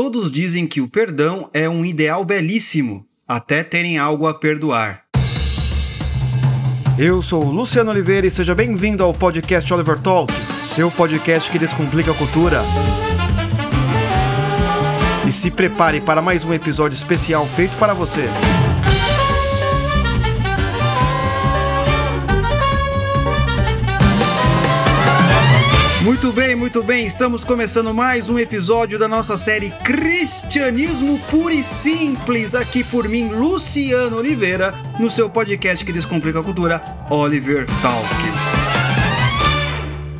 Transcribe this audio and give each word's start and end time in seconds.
Todos 0.00 0.30
dizem 0.30 0.64
que 0.64 0.80
o 0.80 0.86
perdão 0.86 1.50
é 1.52 1.68
um 1.68 1.84
ideal 1.84 2.24
belíssimo, 2.24 3.04
até 3.26 3.64
terem 3.64 3.98
algo 3.98 4.28
a 4.28 4.34
perdoar. 4.34 5.02
Eu 6.96 7.20
sou 7.20 7.44
o 7.44 7.50
Luciano 7.50 7.90
Oliveira 7.90 8.24
e 8.24 8.30
seja 8.30 8.54
bem-vindo 8.54 9.02
ao 9.02 9.12
podcast 9.12 9.74
Oliver 9.74 9.98
Talk, 9.98 10.32
seu 10.62 10.88
podcast 10.88 11.50
que 11.50 11.58
descomplica 11.58 12.12
a 12.12 12.14
cultura. 12.14 12.62
E 15.26 15.32
se 15.32 15.50
prepare 15.50 16.00
para 16.00 16.22
mais 16.22 16.44
um 16.44 16.54
episódio 16.54 16.94
especial 16.94 17.44
feito 17.44 17.76
para 17.76 17.92
você. 17.92 18.28
Muito 26.02 26.32
bem, 26.32 26.54
muito 26.54 26.80
bem. 26.80 27.06
Estamos 27.06 27.44
começando 27.44 27.92
mais 27.92 28.28
um 28.28 28.38
episódio 28.38 29.00
da 29.00 29.08
nossa 29.08 29.36
série 29.36 29.70
Cristianismo 29.84 31.18
Puro 31.28 31.52
e 31.52 31.64
Simples, 31.64 32.54
aqui 32.54 32.84
por 32.84 33.08
mim, 33.08 33.30
Luciano 33.30 34.16
Oliveira, 34.16 34.72
no 35.00 35.10
seu 35.10 35.28
podcast 35.28 35.84
que 35.84 35.92
descomplica 35.92 36.38
a 36.38 36.44
cultura, 36.44 36.80
Oliver 37.10 37.66
Talk. 37.82 38.08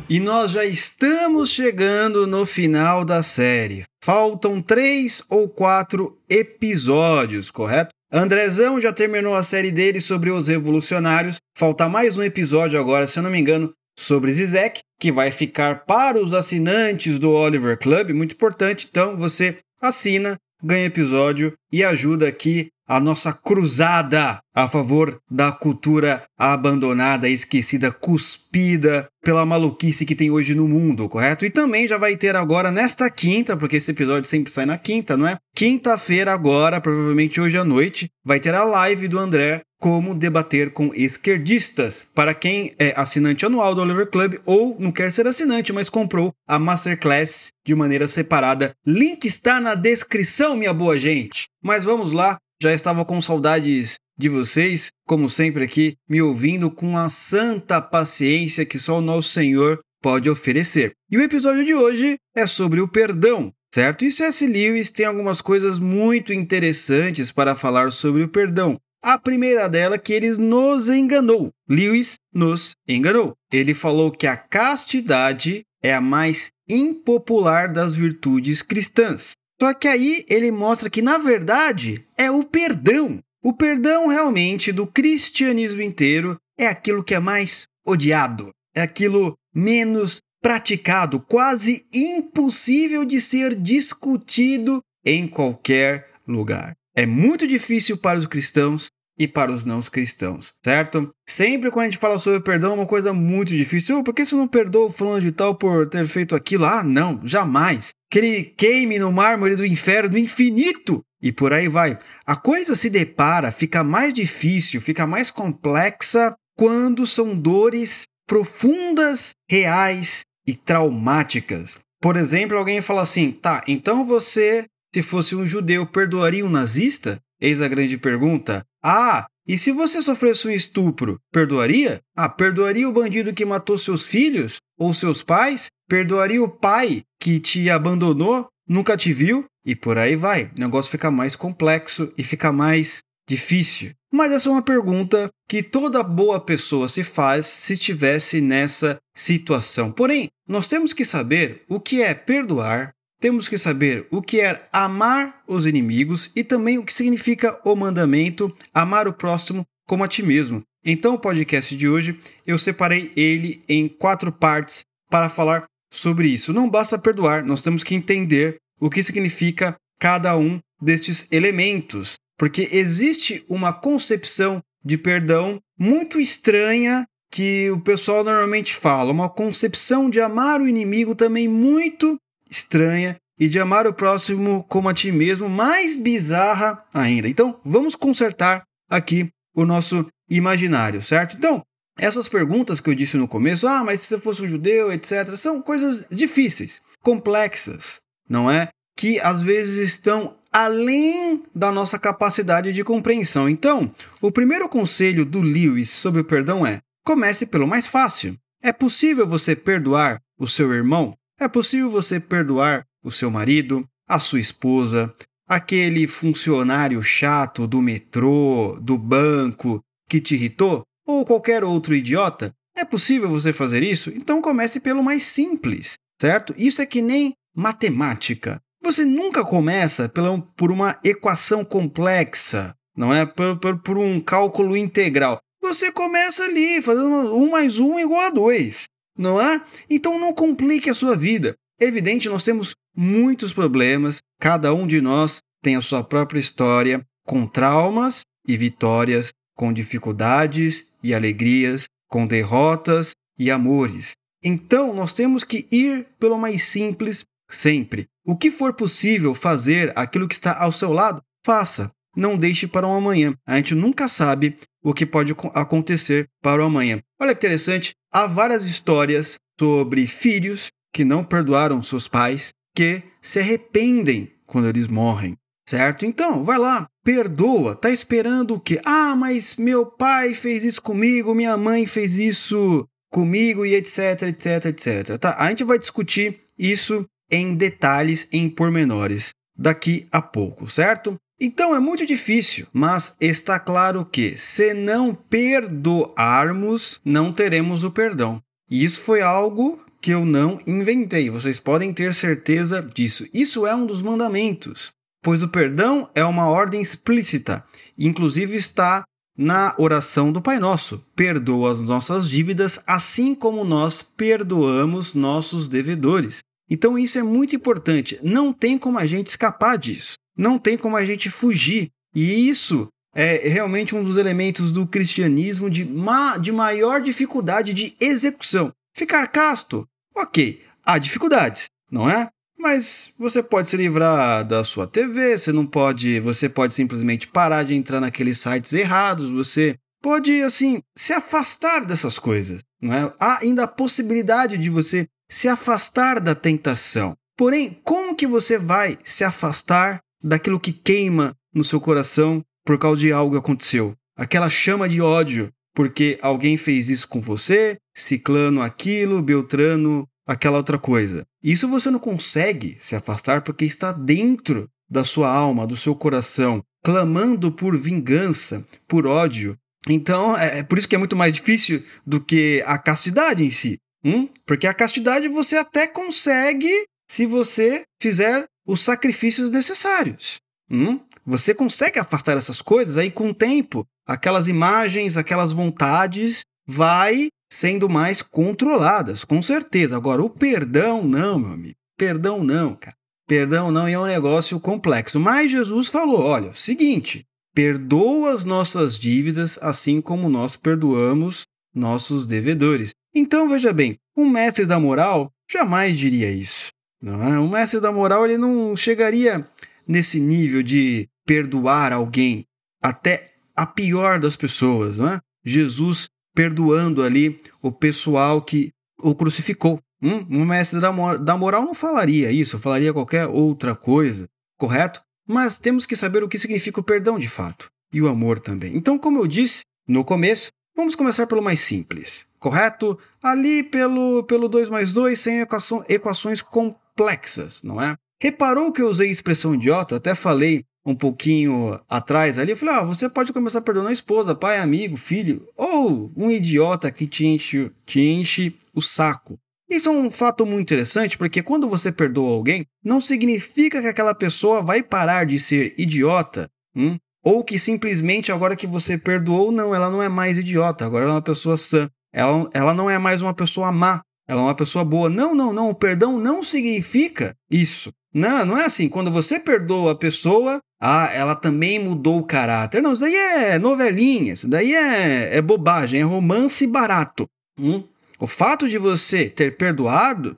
E 0.09 0.19
nós 0.19 0.51
já 0.51 0.65
estamos 0.65 1.49
chegando 1.49 2.27
no 2.27 2.45
final 2.45 3.05
da 3.05 3.23
série. 3.23 3.83
Faltam 4.03 4.61
três 4.61 5.23
ou 5.29 5.47
quatro 5.47 6.17
episódios, 6.29 7.49
correto? 7.49 7.91
Andrezão 8.11 8.81
já 8.81 8.91
terminou 8.91 9.35
a 9.35 9.43
série 9.43 9.71
dele 9.71 10.01
sobre 10.01 10.29
os 10.29 10.47
revolucionários. 10.49 11.37
Falta 11.55 11.87
mais 11.87 12.17
um 12.17 12.23
episódio 12.23 12.79
agora, 12.79 13.07
se 13.07 13.19
eu 13.19 13.23
não 13.23 13.29
me 13.29 13.39
engano, 13.39 13.71
sobre 13.99 14.31
Zizek, 14.31 14.81
que 14.97 15.11
vai 15.11 15.29
ficar 15.29 15.85
para 15.85 16.17
os 16.17 16.33
assinantes 16.33 17.19
do 17.19 17.31
Oliver 17.31 17.77
Club, 17.77 18.11
muito 18.11 18.33
importante. 18.33 18.87
Então 18.89 19.17
você 19.17 19.57
assina, 19.81 20.37
ganha 20.63 20.85
episódio 20.85 21.53
e 21.71 21.83
ajuda 21.83 22.27
aqui 22.27 22.69
a 22.89 22.99
nossa 22.99 23.31
cruzada 23.31 24.39
a 24.51 24.67
favor 24.67 25.21
da 25.29 25.51
cultura 25.51 26.23
abandonada, 26.35 27.29
esquecida, 27.29 27.91
cuspida 27.91 29.07
pela 29.23 29.45
maluquice 29.45 30.07
que 30.07 30.15
tem 30.15 30.31
hoje 30.31 30.55
no 30.55 30.67
mundo, 30.67 31.07
correto? 31.07 31.45
E 31.45 31.51
também 31.51 31.87
já 31.87 31.99
vai 31.99 32.17
ter 32.17 32.35
agora 32.35 32.71
nesta 32.71 33.07
quinta, 33.11 33.55
porque 33.55 33.75
esse 33.75 33.91
episódio 33.91 34.27
sempre 34.27 34.51
sai 34.51 34.65
na 34.65 34.77
quinta, 34.77 35.15
não 35.15 35.27
é? 35.27 35.37
Quinta-feira 35.55 36.33
agora, 36.33 36.81
provavelmente 36.81 37.39
hoje 37.39 37.57
à 37.59 37.63
noite, 37.63 38.09
vai 38.25 38.39
ter 38.39 38.55
a 38.55 38.63
live 38.63 39.07
do 39.07 39.19
André 39.19 39.61
como 39.79 40.13
debater 40.13 40.71
com 40.71 40.93
esquerdistas. 40.93 42.05
Para 42.13 42.33
quem 42.33 42.73
é 42.77 42.93
assinante 42.97 43.45
anual 43.45 43.73
do 43.73 43.81
Oliver 43.81 44.07
Club 44.07 44.35
ou 44.45 44.75
não 44.79 44.91
quer 44.91 45.11
ser 45.11 45.25
assinante, 45.25 45.71
mas 45.71 45.89
comprou 45.89 46.33
a 46.47 46.59
Masterclass 46.59 47.51
de 47.65 47.73
maneira 47.73 48.07
separada. 48.07 48.73
Link 48.85 49.25
está 49.25 49.59
na 49.59 49.75
descrição, 49.75 50.57
minha 50.57 50.73
boa 50.73 50.97
gente. 50.97 51.47
Mas 51.63 51.83
vamos 51.83 52.11
lá, 52.11 52.37
já 52.61 52.73
estava 52.73 53.05
com 53.05 53.21
saudades 53.21 53.95
de 54.17 54.27
vocês, 54.27 54.89
como 55.07 55.29
sempre 55.29 55.63
aqui, 55.63 55.95
me 56.09 56.21
ouvindo 56.21 56.69
com 56.69 56.97
a 56.97 57.07
santa 57.07 57.81
paciência 57.81 58.65
que 58.65 58.77
só 58.77 58.97
o 58.97 59.01
nosso 59.01 59.29
Senhor 59.29 59.79
pode 60.01 60.29
oferecer. 60.29 60.91
E 61.09 61.17
o 61.17 61.21
episódio 61.21 61.63
de 61.63 61.73
hoje 61.73 62.17
é 62.35 62.45
sobre 62.45 62.81
o 62.81 62.87
perdão, 62.87 63.53
certo? 63.73 64.03
E 64.03 64.11
C.S. 64.11 64.45
Lewis 64.45 64.91
tem 64.91 65.05
algumas 65.05 65.39
coisas 65.39 65.79
muito 65.79 66.33
interessantes 66.33 67.31
para 67.31 67.55
falar 67.55 67.91
sobre 67.93 68.23
o 68.23 68.29
perdão. 68.29 68.77
A 69.01 69.17
primeira 69.17 69.69
dela 69.69 69.95
é 69.95 69.97
que 69.97 70.11
ele 70.11 70.35
nos 70.35 70.89
enganou. 70.89 71.51
Lewis 71.69 72.15
nos 72.33 72.73
enganou. 72.85 73.33
Ele 73.51 73.73
falou 73.73 74.11
que 74.11 74.27
a 74.27 74.35
castidade 74.35 75.63
é 75.81 75.93
a 75.93 76.01
mais 76.01 76.51
impopular 76.67 77.71
das 77.71 77.95
virtudes 77.95 78.61
cristãs. 78.61 79.31
Só 79.61 79.73
que 79.73 79.87
aí 79.87 80.25
ele 80.29 80.51
mostra 80.51 80.89
que, 80.89 81.01
na 81.01 81.17
verdade, 81.17 82.05
é 82.17 82.31
o 82.31 82.43
perdão. 82.43 83.19
O 83.43 83.53
perdão 83.53 84.07
realmente 84.07 84.71
do 84.71 84.87
cristianismo 84.87 85.81
inteiro 85.81 86.37
é 86.57 86.67
aquilo 86.67 87.03
que 87.03 87.15
é 87.15 87.19
mais 87.19 87.67
odiado, 87.85 88.49
é 88.75 88.81
aquilo 88.81 89.37
menos 89.53 90.21
praticado, 90.41 91.19
quase 91.19 91.85
impossível 91.93 93.03
de 93.05 93.21
ser 93.21 93.55
discutido 93.55 94.81
em 95.05 95.27
qualquer 95.27 96.09
lugar. 96.27 96.73
É 96.95 97.05
muito 97.05 97.47
difícil 97.47 97.97
para 97.97 98.19
os 98.19 98.27
cristãos 98.27 98.89
e 99.17 99.27
para 99.27 99.51
os 99.51 99.65
não 99.65 99.81
cristãos, 99.81 100.53
certo? 100.63 101.09
Sempre 101.27 101.69
quando 101.69 101.83
a 101.83 101.89
gente 101.89 101.97
fala 101.97 102.17
sobre 102.17 102.39
perdão 102.39 102.71
é 102.71 102.75
uma 102.75 102.85
coisa 102.85 103.11
muito 103.11 103.49
difícil. 103.49 103.99
Oh, 103.99 104.03
por 104.03 104.13
que 104.13 104.25
você 104.25 104.35
não 104.35 104.47
perdoa 104.47 104.85
o 104.87 104.91
fulano 104.91 105.21
de 105.21 105.31
tal 105.31 105.55
por 105.55 105.89
ter 105.89 106.07
feito 106.07 106.35
aquilo? 106.35 106.65
Ah, 106.65 106.83
não, 106.83 107.19
jamais. 107.25 107.89
Que 108.09 108.19
ele 108.19 108.43
queime 108.43 108.97
no 108.97 109.11
mármore 109.11 109.55
do 109.55 109.65
inferno, 109.65 110.09
do 110.09 110.17
infinito. 110.17 111.01
E 111.21 111.31
por 111.31 111.53
aí 111.53 111.67
vai. 111.67 111.99
A 112.25 112.35
coisa 112.35 112.75
se 112.75 112.89
depara, 112.89 113.51
fica 113.51 113.83
mais 113.83 114.13
difícil, 114.13 114.79
fica 114.79 115.05
mais 115.05 115.29
complexa 115.29 116.33
quando 116.55 117.05
são 117.05 117.37
dores 117.37 118.03
profundas, 118.25 119.31
reais 119.49 120.21
e 120.47 120.53
traumáticas. 120.53 121.77
Por 122.01 122.15
exemplo, 122.15 122.57
alguém 122.57 122.81
fala 122.81 123.01
assim: 123.01 123.31
tá, 123.31 123.63
então 123.67 124.05
você, 124.05 124.65
se 124.93 125.01
fosse 125.01 125.35
um 125.35 125.45
judeu, 125.45 125.85
perdoaria 125.85 126.45
um 126.45 126.49
nazista? 126.49 127.19
Eis 127.41 127.61
a 127.61 127.67
grande 127.67 127.97
pergunta. 127.97 128.63
Ah, 128.83 129.25
e 129.47 129.57
se 129.57 129.71
você 129.71 130.01
sofresse 130.01 130.47
um 130.47 130.51
estupro, 130.51 131.17
perdoaria? 131.31 132.01
Ah, 132.15 132.29
perdoaria 132.29 132.87
o 132.87 132.93
bandido 132.93 133.33
que 133.33 133.45
matou 133.45 133.77
seus 133.77 134.05
filhos 134.05 134.57
ou 134.77 134.93
seus 134.93 135.23
pais? 135.23 135.67
Perdoaria 135.89 136.41
o 136.43 136.47
pai 136.47 137.01
que 137.19 137.39
te 137.39 137.67
abandonou, 137.67 138.47
nunca 138.67 138.95
te 138.95 139.11
viu? 139.11 139.43
E 139.65 139.75
por 139.75 139.97
aí 139.97 140.15
vai. 140.15 140.51
O 140.55 140.59
negócio 140.59 140.91
fica 140.91 141.09
mais 141.09 141.35
complexo 141.35 142.13
e 142.15 142.23
fica 142.23 142.51
mais 142.51 142.99
difícil. 143.27 143.91
Mas 144.13 144.31
essa 144.31 144.49
é 144.49 144.51
uma 144.51 144.61
pergunta 144.61 145.29
que 145.47 145.63
toda 145.63 146.03
boa 146.03 146.39
pessoa 146.39 146.87
se 146.87 147.03
faz 147.03 147.47
se 147.47 147.73
estivesse 147.73 148.39
nessa 148.39 148.97
situação. 149.15 149.91
Porém, 149.91 150.29
nós 150.47 150.67
temos 150.67 150.93
que 150.93 151.03
saber 151.03 151.63
o 151.67 151.79
que 151.79 152.03
é 152.03 152.13
perdoar, 152.13 152.91
temos 153.19 153.47
que 153.47 153.57
saber 153.57 154.07
o 154.11 154.21
que 154.21 154.39
é 154.39 154.67
amar 154.71 155.41
os 155.47 155.65
inimigos 155.65 156.31
e 156.35 156.43
também 156.43 156.77
o 156.77 156.85
que 156.85 156.93
significa 156.93 157.59
o 157.65 157.75
mandamento 157.75 158.55
amar 158.71 159.07
o 159.07 159.13
próximo 159.13 159.65
como 159.87 160.03
a 160.03 160.07
ti 160.07 160.21
mesmo. 160.21 160.61
Então, 160.85 161.15
o 161.15 161.19
podcast 161.19 161.75
de 161.75 161.89
hoje 161.89 162.19
eu 162.45 162.59
separei 162.59 163.11
ele 163.15 163.61
em 163.67 163.87
quatro 163.87 164.31
partes 164.31 164.83
para 165.09 165.29
falar 165.29 165.65
sobre 165.91 166.27
isso. 166.27 166.53
Não 166.53 166.69
basta 166.69 166.97
perdoar, 166.97 167.43
nós 167.45 167.61
temos 167.61 167.83
que 167.83 167.95
entender 167.95 168.57
o 168.79 168.89
que 168.89 169.03
significa 169.03 169.75
cada 169.99 170.37
um 170.37 170.59
destes 170.81 171.27
elementos, 171.31 172.15
porque 172.37 172.69
existe 172.71 173.43
uma 173.49 173.73
concepção 173.73 174.61
de 174.83 174.97
perdão 174.97 175.59
muito 175.77 176.19
estranha 176.19 177.05
que 177.31 177.69
o 177.69 177.79
pessoal 177.79 178.23
normalmente 178.23 178.73
fala, 178.73 179.11
uma 179.11 179.29
concepção 179.29 180.09
de 180.09 180.19
amar 180.19 180.61
o 180.61 180.67
inimigo 180.67 181.13
também 181.13 181.47
muito 181.47 182.17
estranha 182.49 183.17
e 183.39 183.47
de 183.47 183.59
amar 183.59 183.85
o 183.87 183.93
próximo 183.93 184.65
como 184.67 184.89
a 184.89 184.93
ti 184.93 185.11
mesmo, 185.11 185.47
mais 185.47 185.97
bizarra 185.97 186.83
ainda. 186.93 187.27
Então, 187.27 187.59
vamos 187.63 187.95
consertar 187.95 188.63
aqui 188.89 189.29
o 189.53 189.65
nosso 189.65 190.07
imaginário, 190.29 191.01
certo? 191.01 191.37
Então, 191.37 191.63
essas 191.99 192.27
perguntas 192.27 192.79
que 192.79 192.89
eu 192.89 192.95
disse 192.95 193.17
no 193.17 193.27
começo, 193.27 193.67
ah, 193.67 193.83
mas 193.83 194.01
se 194.01 194.07
você 194.07 194.19
fosse 194.19 194.41
um 194.41 194.49
judeu, 194.49 194.91
etc., 194.91 195.35
são 195.35 195.61
coisas 195.61 196.03
difíceis, 196.11 196.81
complexas, 197.01 197.99
não 198.27 198.49
é? 198.49 198.69
Que 198.97 199.19
às 199.19 199.41
vezes 199.41 199.77
estão 199.77 200.37
além 200.51 201.43
da 201.53 201.71
nossa 201.71 201.99
capacidade 201.99 202.73
de 202.73 202.83
compreensão. 202.83 203.47
Então, 203.47 203.91
o 204.21 204.31
primeiro 204.31 204.67
conselho 204.67 205.25
do 205.25 205.41
Lewis 205.41 205.89
sobre 205.89 206.21
o 206.21 206.25
perdão 206.25 206.65
é: 206.65 206.79
comece 207.05 207.45
pelo 207.45 207.67
mais 207.67 207.87
fácil. 207.87 208.35
É 208.61 208.73
possível 208.73 209.27
você 209.27 209.55
perdoar 209.55 210.19
o 210.37 210.47
seu 210.47 210.73
irmão? 210.73 211.13
É 211.39 211.47
possível 211.47 211.89
você 211.89 212.19
perdoar 212.19 212.83
o 213.03 213.11
seu 213.11 213.31
marido, 213.31 213.85
a 214.07 214.19
sua 214.19 214.39
esposa, 214.39 215.13
aquele 215.47 216.05
funcionário 216.05 217.01
chato 217.01 217.65
do 217.65 217.81
metrô, 217.81 218.77
do 218.81 218.97
banco 218.97 219.81
que 220.09 220.19
te 220.19 220.35
irritou, 220.35 220.83
ou 221.09 221.25
qualquer 221.25 221.63
outro 221.63 221.95
idiota? 221.95 222.53
É 222.75 222.85
possível 222.85 223.29
você 223.29 223.51
fazer 223.51 223.83
isso? 223.83 224.09
Então 224.11 224.41
comece 224.41 224.79
pelo 224.79 225.03
mais 225.03 225.23
simples, 225.23 225.95
certo? 226.21 226.53
Isso 226.57 226.81
é 226.81 226.85
que 226.85 227.01
nem 227.01 227.33
matemática. 227.55 228.61
Você 228.81 229.03
nunca 229.03 229.43
começa 229.43 230.09
por 230.55 230.71
uma 230.71 230.99
equação 231.03 231.65
complexa, 231.65 232.73
não 232.95 233.13
é? 233.13 233.25
Por, 233.25 233.57
por, 233.59 233.79
por 233.79 233.97
um 233.97 234.19
cálculo 234.19 234.77
integral. 234.77 235.39
Você 235.61 235.91
começa 235.91 236.43
ali, 236.43 236.81
fazendo 236.81 237.35
1 237.35 237.49
mais 237.49 237.77
1 237.77 237.99
igual 237.99 238.21
a 238.21 238.29
2 238.29 238.85
não 239.19 239.39
é? 239.39 239.61
Então 239.89 240.17
não 240.17 240.33
complique 240.33 240.89
a 240.89 240.93
sua 240.93 241.15
vida. 241.15 241.53
Evidente, 241.77 242.29
nós 242.29 242.41
temos 242.41 242.73
muitos 242.95 243.51
problemas, 243.51 244.19
cada 244.39 244.73
um 244.73 244.87
de 244.87 245.01
nós 245.01 245.39
tem 245.61 245.75
a 245.75 245.81
sua 245.81 246.01
própria 246.01 246.39
história, 246.39 247.05
com 247.25 247.45
traumas 247.45 248.21
e 248.47 248.55
vitórias, 248.55 249.33
com 249.53 249.73
dificuldades 249.73 250.88
e 251.03 251.13
alegrias, 251.13 251.85
com 252.07 252.25
derrotas 252.25 253.15
e 253.37 253.49
amores. 253.49 254.11
Então 254.43 254.93
nós 254.93 255.13
temos 255.13 255.43
que 255.43 255.67
ir 255.71 256.07
pelo 256.19 256.37
mais 256.37 256.63
simples 256.63 257.25
sempre. 257.49 258.07
O 258.25 258.37
que 258.37 258.51
for 258.51 258.73
possível 258.73 259.33
fazer, 259.33 259.91
aquilo 259.95 260.27
que 260.27 260.35
está 260.35 260.57
ao 260.57 260.71
seu 260.71 260.91
lado, 260.91 261.21
faça. 261.45 261.91
Não 262.15 262.37
deixe 262.37 262.67
para 262.67 262.87
o 262.87 262.91
amanhã. 262.91 263.35
A 263.45 263.55
gente 263.57 263.75
nunca 263.75 264.07
sabe 264.07 264.57
o 264.83 264.93
que 264.93 265.05
pode 265.05 265.33
acontecer 265.53 266.27
para 266.41 266.61
o 266.61 266.65
amanhã. 266.65 266.99
Olha 267.19 267.33
que 267.33 267.45
interessante, 267.45 267.93
há 268.11 268.27
várias 268.27 268.63
histórias 268.63 269.37
sobre 269.59 270.07
filhos 270.07 270.69
que 270.93 271.03
não 271.03 271.23
perdoaram 271.23 271.81
seus 271.83 272.07
pais, 272.07 272.53
que 272.75 273.03
se 273.21 273.39
arrependem 273.39 274.31
quando 274.45 274.67
eles 274.67 274.87
morrem. 274.87 275.37
Certo? 275.69 276.03
Então, 276.03 276.43
vai 276.43 276.57
lá, 276.57 276.87
perdoa. 277.03 277.75
Tá 277.75 277.91
esperando 277.91 278.55
o 278.55 278.59
quê? 278.59 278.81
Ah, 278.83 279.15
mas 279.15 279.55
meu 279.55 279.85
pai 279.85 280.33
fez 280.33 280.63
isso 280.63 280.81
comigo, 280.81 281.35
minha 281.35 281.55
mãe 281.55 281.85
fez 281.85 282.17
isso 282.17 282.87
comigo 283.11 283.63
e 283.63 283.75
etc, 283.75 284.23
etc, 284.23 284.65
etc. 284.65 285.19
Tá? 285.19 285.35
A 285.37 285.47
gente 285.49 285.63
vai 285.63 285.77
discutir 285.77 286.39
isso 286.57 287.05
em 287.29 287.53
detalhes, 287.53 288.27
em 288.31 288.49
pormenores, 288.49 289.29
daqui 289.55 290.07
a 290.11 290.23
pouco, 290.23 290.67
certo? 290.67 291.15
Então 291.39 291.75
é 291.75 291.79
muito 291.79 292.03
difícil, 292.03 292.65
mas 292.73 293.15
está 293.21 293.59
claro 293.59 294.03
que 294.03 294.35
se 294.39 294.73
não 294.73 295.13
perdoarmos, 295.13 296.99
não 297.05 297.31
teremos 297.31 297.83
o 297.83 297.91
perdão. 297.91 298.41
E 298.67 298.83
isso 298.83 299.01
foi 299.01 299.21
algo 299.21 299.79
que 300.01 300.09
eu 300.09 300.25
não 300.25 300.59
inventei, 300.65 301.29
vocês 301.29 301.59
podem 301.59 301.93
ter 301.93 302.15
certeza 302.15 302.81
disso. 302.81 303.27
Isso 303.31 303.67
é 303.67 303.75
um 303.75 303.85
dos 303.85 304.01
mandamentos, 304.01 304.91
pois 305.21 305.43
o 305.43 305.47
perdão 305.47 306.09
é 306.13 306.23
uma 306.23 306.47
ordem 306.47 306.81
explícita, 306.81 307.63
inclusive 307.97 308.55
está 308.55 309.03
na 309.37 309.73
oração 309.77 310.31
do 310.31 310.41
Pai 310.41 310.59
Nosso: 310.59 311.03
perdoa 311.15 311.71
as 311.71 311.81
nossas 311.81 312.29
dívidas, 312.29 312.79
assim 312.85 313.33
como 313.33 313.63
nós 313.63 314.01
perdoamos 314.01 315.13
nossos 315.13 315.69
devedores. 315.69 316.39
Então 316.69 316.99
isso 316.99 317.17
é 317.17 317.23
muito 317.23 317.55
importante. 317.55 318.19
Não 318.21 318.53
tem 318.53 318.77
como 318.77 318.99
a 318.99 319.05
gente 319.05 319.27
escapar 319.27 319.77
disso. 319.77 320.13
Não 320.37 320.59
tem 320.59 320.77
como 320.77 320.95
a 320.95 321.05
gente 321.05 321.29
fugir. 321.29 321.89
E 322.13 322.47
isso 322.47 322.87
é 323.15 323.47
realmente 323.47 323.95
um 323.95 324.03
dos 324.03 324.17
elementos 324.17 324.71
do 324.71 324.85
cristianismo 324.85 325.69
de, 325.69 325.83
ma 325.83 326.37
de 326.37 326.51
maior 326.51 327.01
dificuldade 327.01 327.73
de 327.73 327.95
execução. 327.99 328.71
Ficar 328.95 329.27
casto, 329.27 329.87
ok, 330.15 330.61
há 330.85 330.97
dificuldades, 330.97 331.65
não 331.91 332.09
é? 332.09 332.29
Mas 332.59 333.13
você 333.17 333.41
pode 333.41 333.69
se 333.69 333.77
livrar 333.77 334.43
da 334.43 334.65
sua 334.65 334.85
TV, 334.85 335.37
você 335.37 335.53
não 335.53 335.65
pode, 335.65 336.19
você 336.19 336.49
pode 336.49 336.73
simplesmente 336.73 337.25
parar 337.25 337.63
de 337.63 337.73
entrar 337.73 338.01
naqueles 338.01 338.39
sites 338.39 338.73
errados, 338.73 339.29
você 339.29 339.77
pode 340.01 340.41
assim 340.41 340.81
se 340.93 341.13
afastar 341.13 341.85
dessas 341.85 342.19
coisas, 342.19 342.61
não 342.81 342.93
é? 342.93 343.13
Há 343.17 343.39
ainda 343.41 343.63
a 343.63 343.67
possibilidade 343.67 344.57
de 344.57 344.69
você 344.69 345.07
se 345.31 345.47
afastar 345.47 346.19
da 346.19 346.35
tentação. 346.35 347.15
Porém, 347.37 347.79
como 347.83 348.13
que 348.13 348.27
você 348.27 348.57
vai 348.57 348.97
se 349.05 349.23
afastar 349.23 350.01
daquilo 350.21 350.59
que 350.59 350.73
queima 350.73 351.33
no 351.53 351.63
seu 351.63 351.79
coração 351.79 352.43
por 352.65 352.77
causa 352.77 352.99
de 352.99 353.11
algo 353.13 353.31
que 353.31 353.39
aconteceu? 353.39 353.95
Aquela 354.17 354.49
chama 354.49 354.89
de 354.89 354.99
ódio 354.99 355.49
porque 355.73 356.19
alguém 356.21 356.57
fez 356.57 356.89
isso 356.89 357.07
com 357.07 357.21
você, 357.21 357.77
ciclano 357.95 358.61
aquilo, 358.61 359.21
beltrano 359.21 360.05
aquela 360.29 360.57
outra 360.57 360.77
coisa. 360.77 361.25
Isso 361.41 361.67
você 361.67 361.89
não 361.89 361.97
consegue 361.97 362.77
se 362.79 362.95
afastar 362.95 363.41
porque 363.41 363.65
está 363.65 363.91
dentro 363.91 364.69
da 364.87 365.03
sua 365.03 365.27
alma, 365.27 365.65
do 365.65 365.75
seu 365.75 365.95
coração, 365.95 366.63
clamando 366.83 367.51
por 367.51 367.75
vingança, 367.75 368.63
por 368.87 369.07
ódio. 369.07 369.57
Então, 369.87 370.37
é, 370.37 370.59
é 370.59 370.63
por 370.63 370.77
isso 370.77 370.87
que 370.87 370.93
é 370.93 370.99
muito 370.99 371.15
mais 371.15 371.33
difícil 371.33 371.83
do 372.05 372.21
que 372.21 372.63
a 372.67 372.77
castidade 372.77 373.43
em 373.43 373.49
si. 373.49 373.79
Hum? 374.05 374.29
Porque 374.45 374.67
a 374.67 374.73
castidade 374.73 375.27
você 375.27 375.57
até 375.57 375.87
consegue 375.87 376.71
se 377.09 377.25
você 377.25 377.83
fizer 377.99 378.45
os 378.67 378.81
sacrifícios 378.81 379.51
necessários. 379.51 380.35
Hum? 380.69 380.99
Você 381.25 381.55
consegue 381.55 381.97
afastar 381.97 382.37
essas 382.37 382.61
coisas 382.61 382.97
aí 382.97 383.09
com 383.09 383.31
o 383.31 383.33
tempo. 383.33 383.83
Aquelas 384.05 384.47
imagens, 384.47 385.17
aquelas 385.17 385.51
vontades 385.51 386.43
vai 386.67 387.29
sendo 387.49 387.89
mais 387.89 388.21
controladas, 388.21 389.23
com 389.23 389.41
certeza. 389.41 389.97
Agora, 389.97 390.23
o 390.23 390.29
perdão 390.29 391.03
não, 391.03 391.39
meu 391.39 391.51
amigo. 391.51 391.75
Perdão 391.97 392.43
não, 392.43 392.75
cara. 392.75 392.95
Perdão 393.27 393.71
não 393.71 393.87
é 393.87 393.99
um 393.99 394.05
negócio 394.05 394.59
complexo. 394.59 395.19
Mas 395.19 395.51
Jesus 395.51 395.87
falou: 395.87 396.21
olha, 396.21 396.53
seguinte, 396.53 397.25
perdoa 397.53 398.31
as 398.31 398.43
nossas 398.43 398.97
dívidas 398.97 399.59
assim 399.61 400.01
como 400.01 400.29
nós 400.29 400.55
perdoamos 400.55 401.45
nossos 401.73 402.25
devedores. 402.25 402.91
Então 403.13 403.49
veja 403.49 403.73
bem, 403.73 403.97
um 404.15 404.29
mestre 404.29 404.65
da 404.65 404.79
moral 404.79 405.31
jamais 405.49 405.97
diria 405.97 406.31
isso. 406.31 406.69
Não 407.01 407.23
é? 407.23 407.39
Um 407.39 407.49
mestre 407.49 407.79
da 407.79 407.91
moral 407.91 408.25
ele 408.25 408.37
não 408.37 408.75
chegaria 408.75 409.47
nesse 409.87 410.19
nível 410.19 410.61
de 410.61 411.07
perdoar 411.25 411.93
alguém, 411.93 412.45
até 412.81 413.31
a 413.55 413.65
pior 413.65 414.19
das 414.19 414.35
pessoas. 414.35 414.97
Não 414.97 415.09
é? 415.09 415.19
Jesus 415.45 416.09
perdoando 416.33 417.03
ali 417.03 417.37
o 417.61 417.71
pessoal 417.71 418.41
que 418.41 418.71
o 419.01 419.15
crucificou. 419.15 419.79
Hum? 420.01 420.25
Um 420.29 420.45
mestre 420.45 420.79
da, 420.79 420.91
da 421.17 421.37
moral 421.37 421.63
não 421.63 421.73
falaria 421.73 422.31
isso, 422.31 422.57
falaria 422.57 422.93
qualquer 422.93 423.27
outra 423.27 423.75
coisa, 423.75 424.27
correto? 424.57 425.01
Mas 425.27 425.57
temos 425.57 425.85
que 425.85 425.95
saber 425.95 426.23
o 426.23 426.29
que 426.29 426.39
significa 426.39 426.79
o 426.79 426.83
perdão 426.83 427.19
de 427.19 427.27
fato 427.27 427.69
e 427.93 428.01
o 428.01 428.07
amor 428.07 428.39
também. 428.39 428.75
Então, 428.75 428.97
como 428.97 429.19
eu 429.19 429.27
disse 429.27 429.63
no 429.87 430.05
começo, 430.05 430.51
vamos 430.75 430.95
começar 430.95 431.27
pelo 431.27 431.41
mais 431.41 431.59
simples 431.59 432.29
correto? 432.39 432.97
Ali 433.21 433.61
pelo, 433.61 434.23
pelo 434.23 434.47
2 434.47 434.69
mais 434.69 434.93
2, 434.93 435.19
sem 435.19 435.41
equação, 435.41 435.83
equações 435.87 436.41
complexas, 436.41 437.61
não 437.61 437.81
é? 437.81 437.95
Reparou 438.21 438.71
que 438.71 438.81
eu 438.81 438.89
usei 438.89 439.09
a 439.09 439.11
expressão 439.11 439.53
idiota? 439.53 439.97
Até 439.97 440.15
falei 440.15 440.65
um 440.89 440.95
pouquinho 440.95 441.79
atrás 441.87 442.39
ali, 442.39 442.51
eu 442.51 442.57
falei, 442.57 442.75
ah, 442.75 442.83
você 442.83 443.07
pode 443.07 443.31
começar 443.31 443.61
perdonando 443.61 443.91
a 443.91 443.93
esposa, 443.93 444.33
pai, 444.33 444.57
amigo, 444.57 444.97
filho, 444.97 445.47
ou 445.55 446.11
um 446.17 446.31
idiota 446.31 446.91
que 446.91 447.05
te 447.05 447.27
enche, 447.27 447.69
te 447.85 448.01
enche 448.01 448.55
o 448.73 448.81
saco. 448.81 449.39
Isso 449.69 449.87
é 449.87 449.91
um 449.91 450.09
fato 450.09 450.47
muito 450.47 450.61
interessante, 450.61 451.15
porque 451.15 451.43
quando 451.43 451.69
você 451.69 451.91
perdoa 451.91 452.33
alguém, 452.33 452.65
não 452.83 452.99
significa 452.99 453.81
que 453.81 453.87
aquela 453.87 454.15
pessoa 454.15 454.63
vai 454.63 454.81
parar 454.81 455.27
de 455.27 455.37
ser 455.37 455.75
idiota, 455.77 456.49
hum? 456.75 456.97
ou 457.23 457.43
que 457.43 457.59
simplesmente 457.59 458.31
agora 458.31 458.55
que 458.55 458.65
você 458.65 458.97
perdoou, 458.97 459.51
não, 459.51 459.75
ela 459.75 459.91
não 459.91 460.01
é 460.01 460.09
mais 460.09 460.39
idiota, 460.39 460.85
agora 460.85 461.03
ela 461.03 461.13
é 461.13 461.15
uma 461.17 461.21
pessoa 461.21 461.55
sã. 461.55 461.87
Ela, 462.11 462.49
ela 462.51 462.73
não 462.73 462.89
é 462.89 462.97
mais 462.97 463.21
uma 463.21 463.33
pessoa 463.35 463.71
má, 463.71 464.01
ela 464.27 464.41
é 464.41 464.43
uma 464.43 464.55
pessoa 464.55 464.83
boa. 464.83 465.07
Não, 465.07 465.35
não, 465.35 465.53
não. 465.53 465.69
O 465.69 465.75
perdão 465.75 466.17
não 466.17 466.43
significa 466.43 467.35
isso. 467.51 467.93
Não, 468.11 468.43
não 468.43 468.57
é 468.57 468.65
assim. 468.65 468.89
Quando 468.89 469.11
você 469.11 469.39
perdoa 469.39 469.91
a 469.91 469.95
pessoa, 469.95 470.59
ah, 470.79 471.09
ela 471.13 471.35
também 471.35 471.77
mudou 471.77 472.19
o 472.19 472.25
caráter. 472.25 472.81
Não, 472.81 472.93
isso 472.93 473.01
daí 473.01 473.15
é 473.15 473.59
novelinha, 473.59 474.33
isso 474.33 474.47
daí 474.47 474.73
é, 474.73 475.37
é 475.37 475.41
bobagem, 475.41 475.99
é 475.99 476.03
romance 476.03 476.65
barato. 476.65 477.27
Hum? 477.59 477.83
O 478.19 478.27
fato 478.27 478.67
de 478.67 478.77
você 478.77 479.29
ter 479.29 479.55
perdoado. 479.55 480.37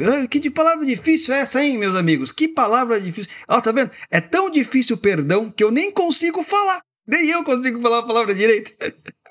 Ah, 0.00 0.26
que 0.26 0.38
de 0.38 0.50
palavra 0.50 0.84
difícil 0.84 1.34
é 1.34 1.40
essa, 1.40 1.64
hein, 1.64 1.78
meus 1.78 1.94
amigos? 1.94 2.30
Que 2.30 2.46
palavra 2.46 3.00
difícil. 3.00 3.32
Ó, 3.48 3.60
tá 3.60 3.72
vendo? 3.72 3.90
É 4.10 4.20
tão 4.20 4.50
difícil 4.50 4.96
o 4.96 4.98
perdão 4.98 5.50
que 5.50 5.64
eu 5.64 5.70
nem 5.70 5.90
consigo 5.90 6.42
falar. 6.42 6.80
Nem 7.06 7.28
eu 7.28 7.42
consigo 7.42 7.80
falar 7.80 8.00
a 8.00 8.06
palavra 8.06 8.34
direito. 8.34 8.72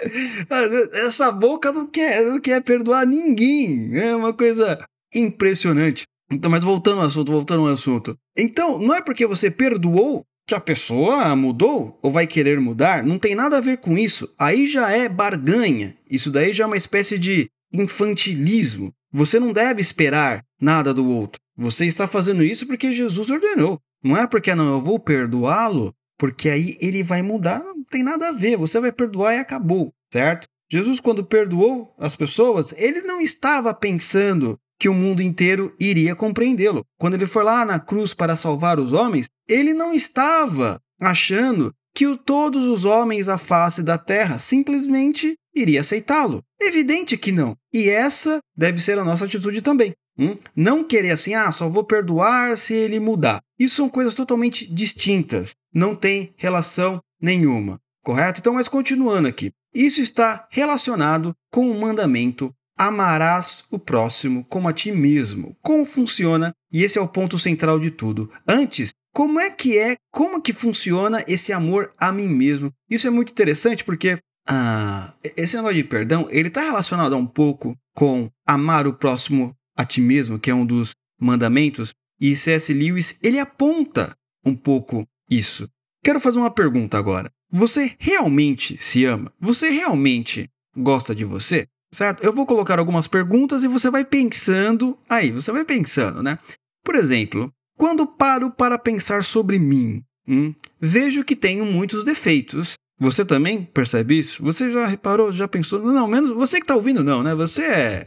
Essa 1.05 1.31
boca 1.31 1.71
não 1.71 1.87
quer, 1.87 2.23
não 2.23 2.39
quer 2.39 2.61
perdoar 2.61 3.05
ninguém. 3.05 3.95
É 3.95 4.15
uma 4.15 4.33
coisa 4.33 4.83
impressionante. 5.13 6.03
Então, 6.31 6.49
mas 6.49 6.63
voltando 6.63 7.01
ao 7.01 7.07
assunto, 7.07 7.31
voltando 7.31 7.67
ao 7.67 7.73
assunto. 7.73 8.17
Então, 8.35 8.79
não 8.79 8.95
é 8.95 9.01
porque 9.01 9.27
você 9.27 9.51
perdoou 9.51 10.25
que 10.51 10.55
a 10.55 10.59
pessoa 10.59 11.33
mudou 11.33 11.97
ou 12.01 12.11
vai 12.11 12.27
querer 12.27 12.59
mudar, 12.59 13.03
não 13.03 13.17
tem 13.17 13.33
nada 13.33 13.57
a 13.57 13.61
ver 13.61 13.77
com 13.77 13.97
isso. 13.97 14.29
Aí 14.37 14.69
já 14.69 14.91
é 14.91 15.07
barganha. 15.07 15.95
Isso 16.09 16.29
daí 16.29 16.51
já 16.51 16.65
é 16.65 16.67
uma 16.67 16.75
espécie 16.75 17.17
de 17.17 17.49
infantilismo. 17.71 18.93
Você 19.13 19.39
não 19.39 19.53
deve 19.53 19.79
esperar 19.79 20.43
nada 20.59 20.93
do 20.93 21.05
outro. 21.05 21.39
Você 21.55 21.85
está 21.85 22.05
fazendo 22.05 22.43
isso 22.43 22.67
porque 22.67 22.91
Jesus 22.91 23.29
ordenou. 23.29 23.79
Não 24.03 24.17
é 24.17 24.27
porque 24.27 24.53
não, 24.53 24.73
eu 24.73 24.81
vou 24.81 24.99
perdoá-lo 24.99 25.93
porque 26.17 26.49
aí 26.49 26.77
ele 26.81 27.01
vai 27.01 27.21
mudar, 27.21 27.63
não 27.63 27.83
tem 27.83 28.03
nada 28.03 28.29
a 28.29 28.31
ver, 28.31 28.55
você 28.55 28.79
vai 28.79 28.91
perdoar 28.91 29.33
e 29.33 29.39
acabou, 29.39 29.91
certo? 30.13 30.47
Jesus, 30.69 30.99
quando 30.99 31.25
perdoou 31.25 31.95
as 31.97 32.15
pessoas, 32.15 32.75
ele 32.77 33.01
não 33.01 33.19
estava 33.19 33.73
pensando 33.73 34.59
que 34.81 34.89
o 34.89 34.95
mundo 34.95 35.21
inteiro 35.21 35.75
iria 35.79 36.15
compreendê-lo. 36.15 36.83
Quando 36.97 37.13
ele 37.13 37.27
foi 37.27 37.43
lá 37.43 37.63
na 37.63 37.79
cruz 37.79 38.15
para 38.15 38.35
salvar 38.35 38.79
os 38.79 38.93
homens, 38.93 39.29
ele 39.47 39.75
não 39.75 39.93
estava 39.93 40.81
achando 40.99 41.71
que 41.93 42.17
todos 42.17 42.65
os 42.65 42.83
homens 42.83 43.29
à 43.29 43.37
face 43.37 43.83
da 43.83 43.99
terra 43.99 44.39
simplesmente 44.39 45.35
iria 45.53 45.81
aceitá-lo. 45.81 46.43
Evidente 46.59 47.15
que 47.15 47.31
não. 47.31 47.55
E 47.71 47.91
essa 47.91 48.39
deve 48.57 48.81
ser 48.81 48.97
a 48.97 49.03
nossa 49.03 49.25
atitude 49.25 49.61
também. 49.61 49.93
Hum? 50.17 50.35
Não 50.55 50.83
querer 50.83 51.11
assim, 51.11 51.35
ah, 51.35 51.51
só 51.51 51.69
vou 51.69 51.83
perdoar 51.83 52.57
se 52.57 52.73
ele 52.73 52.99
mudar. 52.99 53.39
Isso 53.59 53.75
são 53.75 53.87
coisas 53.87 54.15
totalmente 54.15 54.65
distintas. 54.65 55.51
Não 55.71 55.95
tem 55.95 56.33
relação 56.35 56.99
nenhuma. 57.21 57.79
Correto? 58.03 58.39
Então, 58.39 58.55
mas 58.55 58.67
continuando 58.67 59.27
aqui. 59.27 59.51
Isso 59.75 60.01
está 60.01 60.47
relacionado 60.49 61.35
com 61.51 61.69
o 61.69 61.79
mandamento 61.79 62.51
amarás 62.77 63.65
o 63.69 63.77
próximo 63.77 64.45
como 64.45 64.67
a 64.67 64.73
ti 64.73 64.91
mesmo. 64.91 65.55
Como 65.61 65.85
funciona? 65.85 66.53
E 66.71 66.83
esse 66.83 66.97
é 66.97 67.01
o 67.01 67.07
ponto 67.07 67.37
central 67.37 67.79
de 67.79 67.91
tudo. 67.91 68.31
Antes, 68.47 68.91
como 69.13 69.39
é 69.39 69.49
que 69.49 69.77
é, 69.77 69.95
como 70.11 70.41
que 70.41 70.53
funciona 70.53 71.23
esse 71.27 71.51
amor 71.51 71.93
a 71.97 72.11
mim 72.11 72.27
mesmo? 72.27 72.71
Isso 72.89 73.07
é 73.07 73.09
muito 73.09 73.31
interessante 73.31 73.83
porque 73.83 74.17
ah, 74.47 75.13
esse 75.35 75.55
negócio 75.55 75.75
de 75.75 75.83
perdão, 75.83 76.27
ele 76.29 76.47
está 76.47 76.61
relacionado 76.61 77.15
um 77.15 77.27
pouco 77.27 77.77
com 77.93 78.29
amar 78.45 78.87
o 78.87 78.93
próximo 78.93 79.55
a 79.75 79.85
ti 79.85 80.01
mesmo, 80.01 80.39
que 80.39 80.49
é 80.49 80.55
um 80.55 80.65
dos 80.65 80.91
mandamentos, 81.19 81.93
e 82.19 82.35
C.S. 82.35 82.73
Lewis, 82.73 83.17
ele 83.21 83.39
aponta 83.39 84.15
um 84.45 84.55
pouco 84.55 85.07
isso. 85.29 85.67
Quero 86.03 86.19
fazer 86.19 86.39
uma 86.39 86.51
pergunta 86.51 86.97
agora. 86.97 87.31
Você 87.51 87.95
realmente 87.99 88.77
se 88.81 89.05
ama? 89.05 89.31
Você 89.39 89.69
realmente 89.69 90.49
gosta 90.75 91.13
de 91.13 91.25
você? 91.25 91.67
Certo? 91.93 92.23
Eu 92.23 92.31
vou 92.31 92.45
colocar 92.45 92.79
algumas 92.79 93.07
perguntas 93.07 93.63
e 93.63 93.67
você 93.67 93.89
vai 93.89 94.05
pensando. 94.05 94.97
Aí, 95.09 95.31
você 95.31 95.51
vai 95.51 95.65
pensando, 95.65 96.23
né? 96.23 96.39
Por 96.83 96.95
exemplo, 96.95 97.51
quando 97.77 98.07
paro 98.07 98.49
para 98.49 98.77
pensar 98.77 99.23
sobre 99.23 99.59
mim, 99.59 100.03
hum, 100.27 100.53
vejo 100.79 101.23
que 101.23 101.35
tenho 101.35 101.65
muitos 101.65 102.03
defeitos. 102.03 102.73
Você 102.99 103.25
também 103.25 103.65
percebe 103.65 104.19
isso? 104.19 104.43
Você 104.43 104.71
já 104.71 104.85
reparou, 104.85 105.31
já 105.31 105.47
pensou? 105.47 105.81
Não, 105.81 106.07
menos 106.07 106.29
você 106.31 106.57
que 106.57 106.63
está 106.63 106.75
ouvindo, 106.75 107.03
não, 107.03 107.23
né? 107.23 107.33
Você 107.35 107.63
é. 107.63 108.05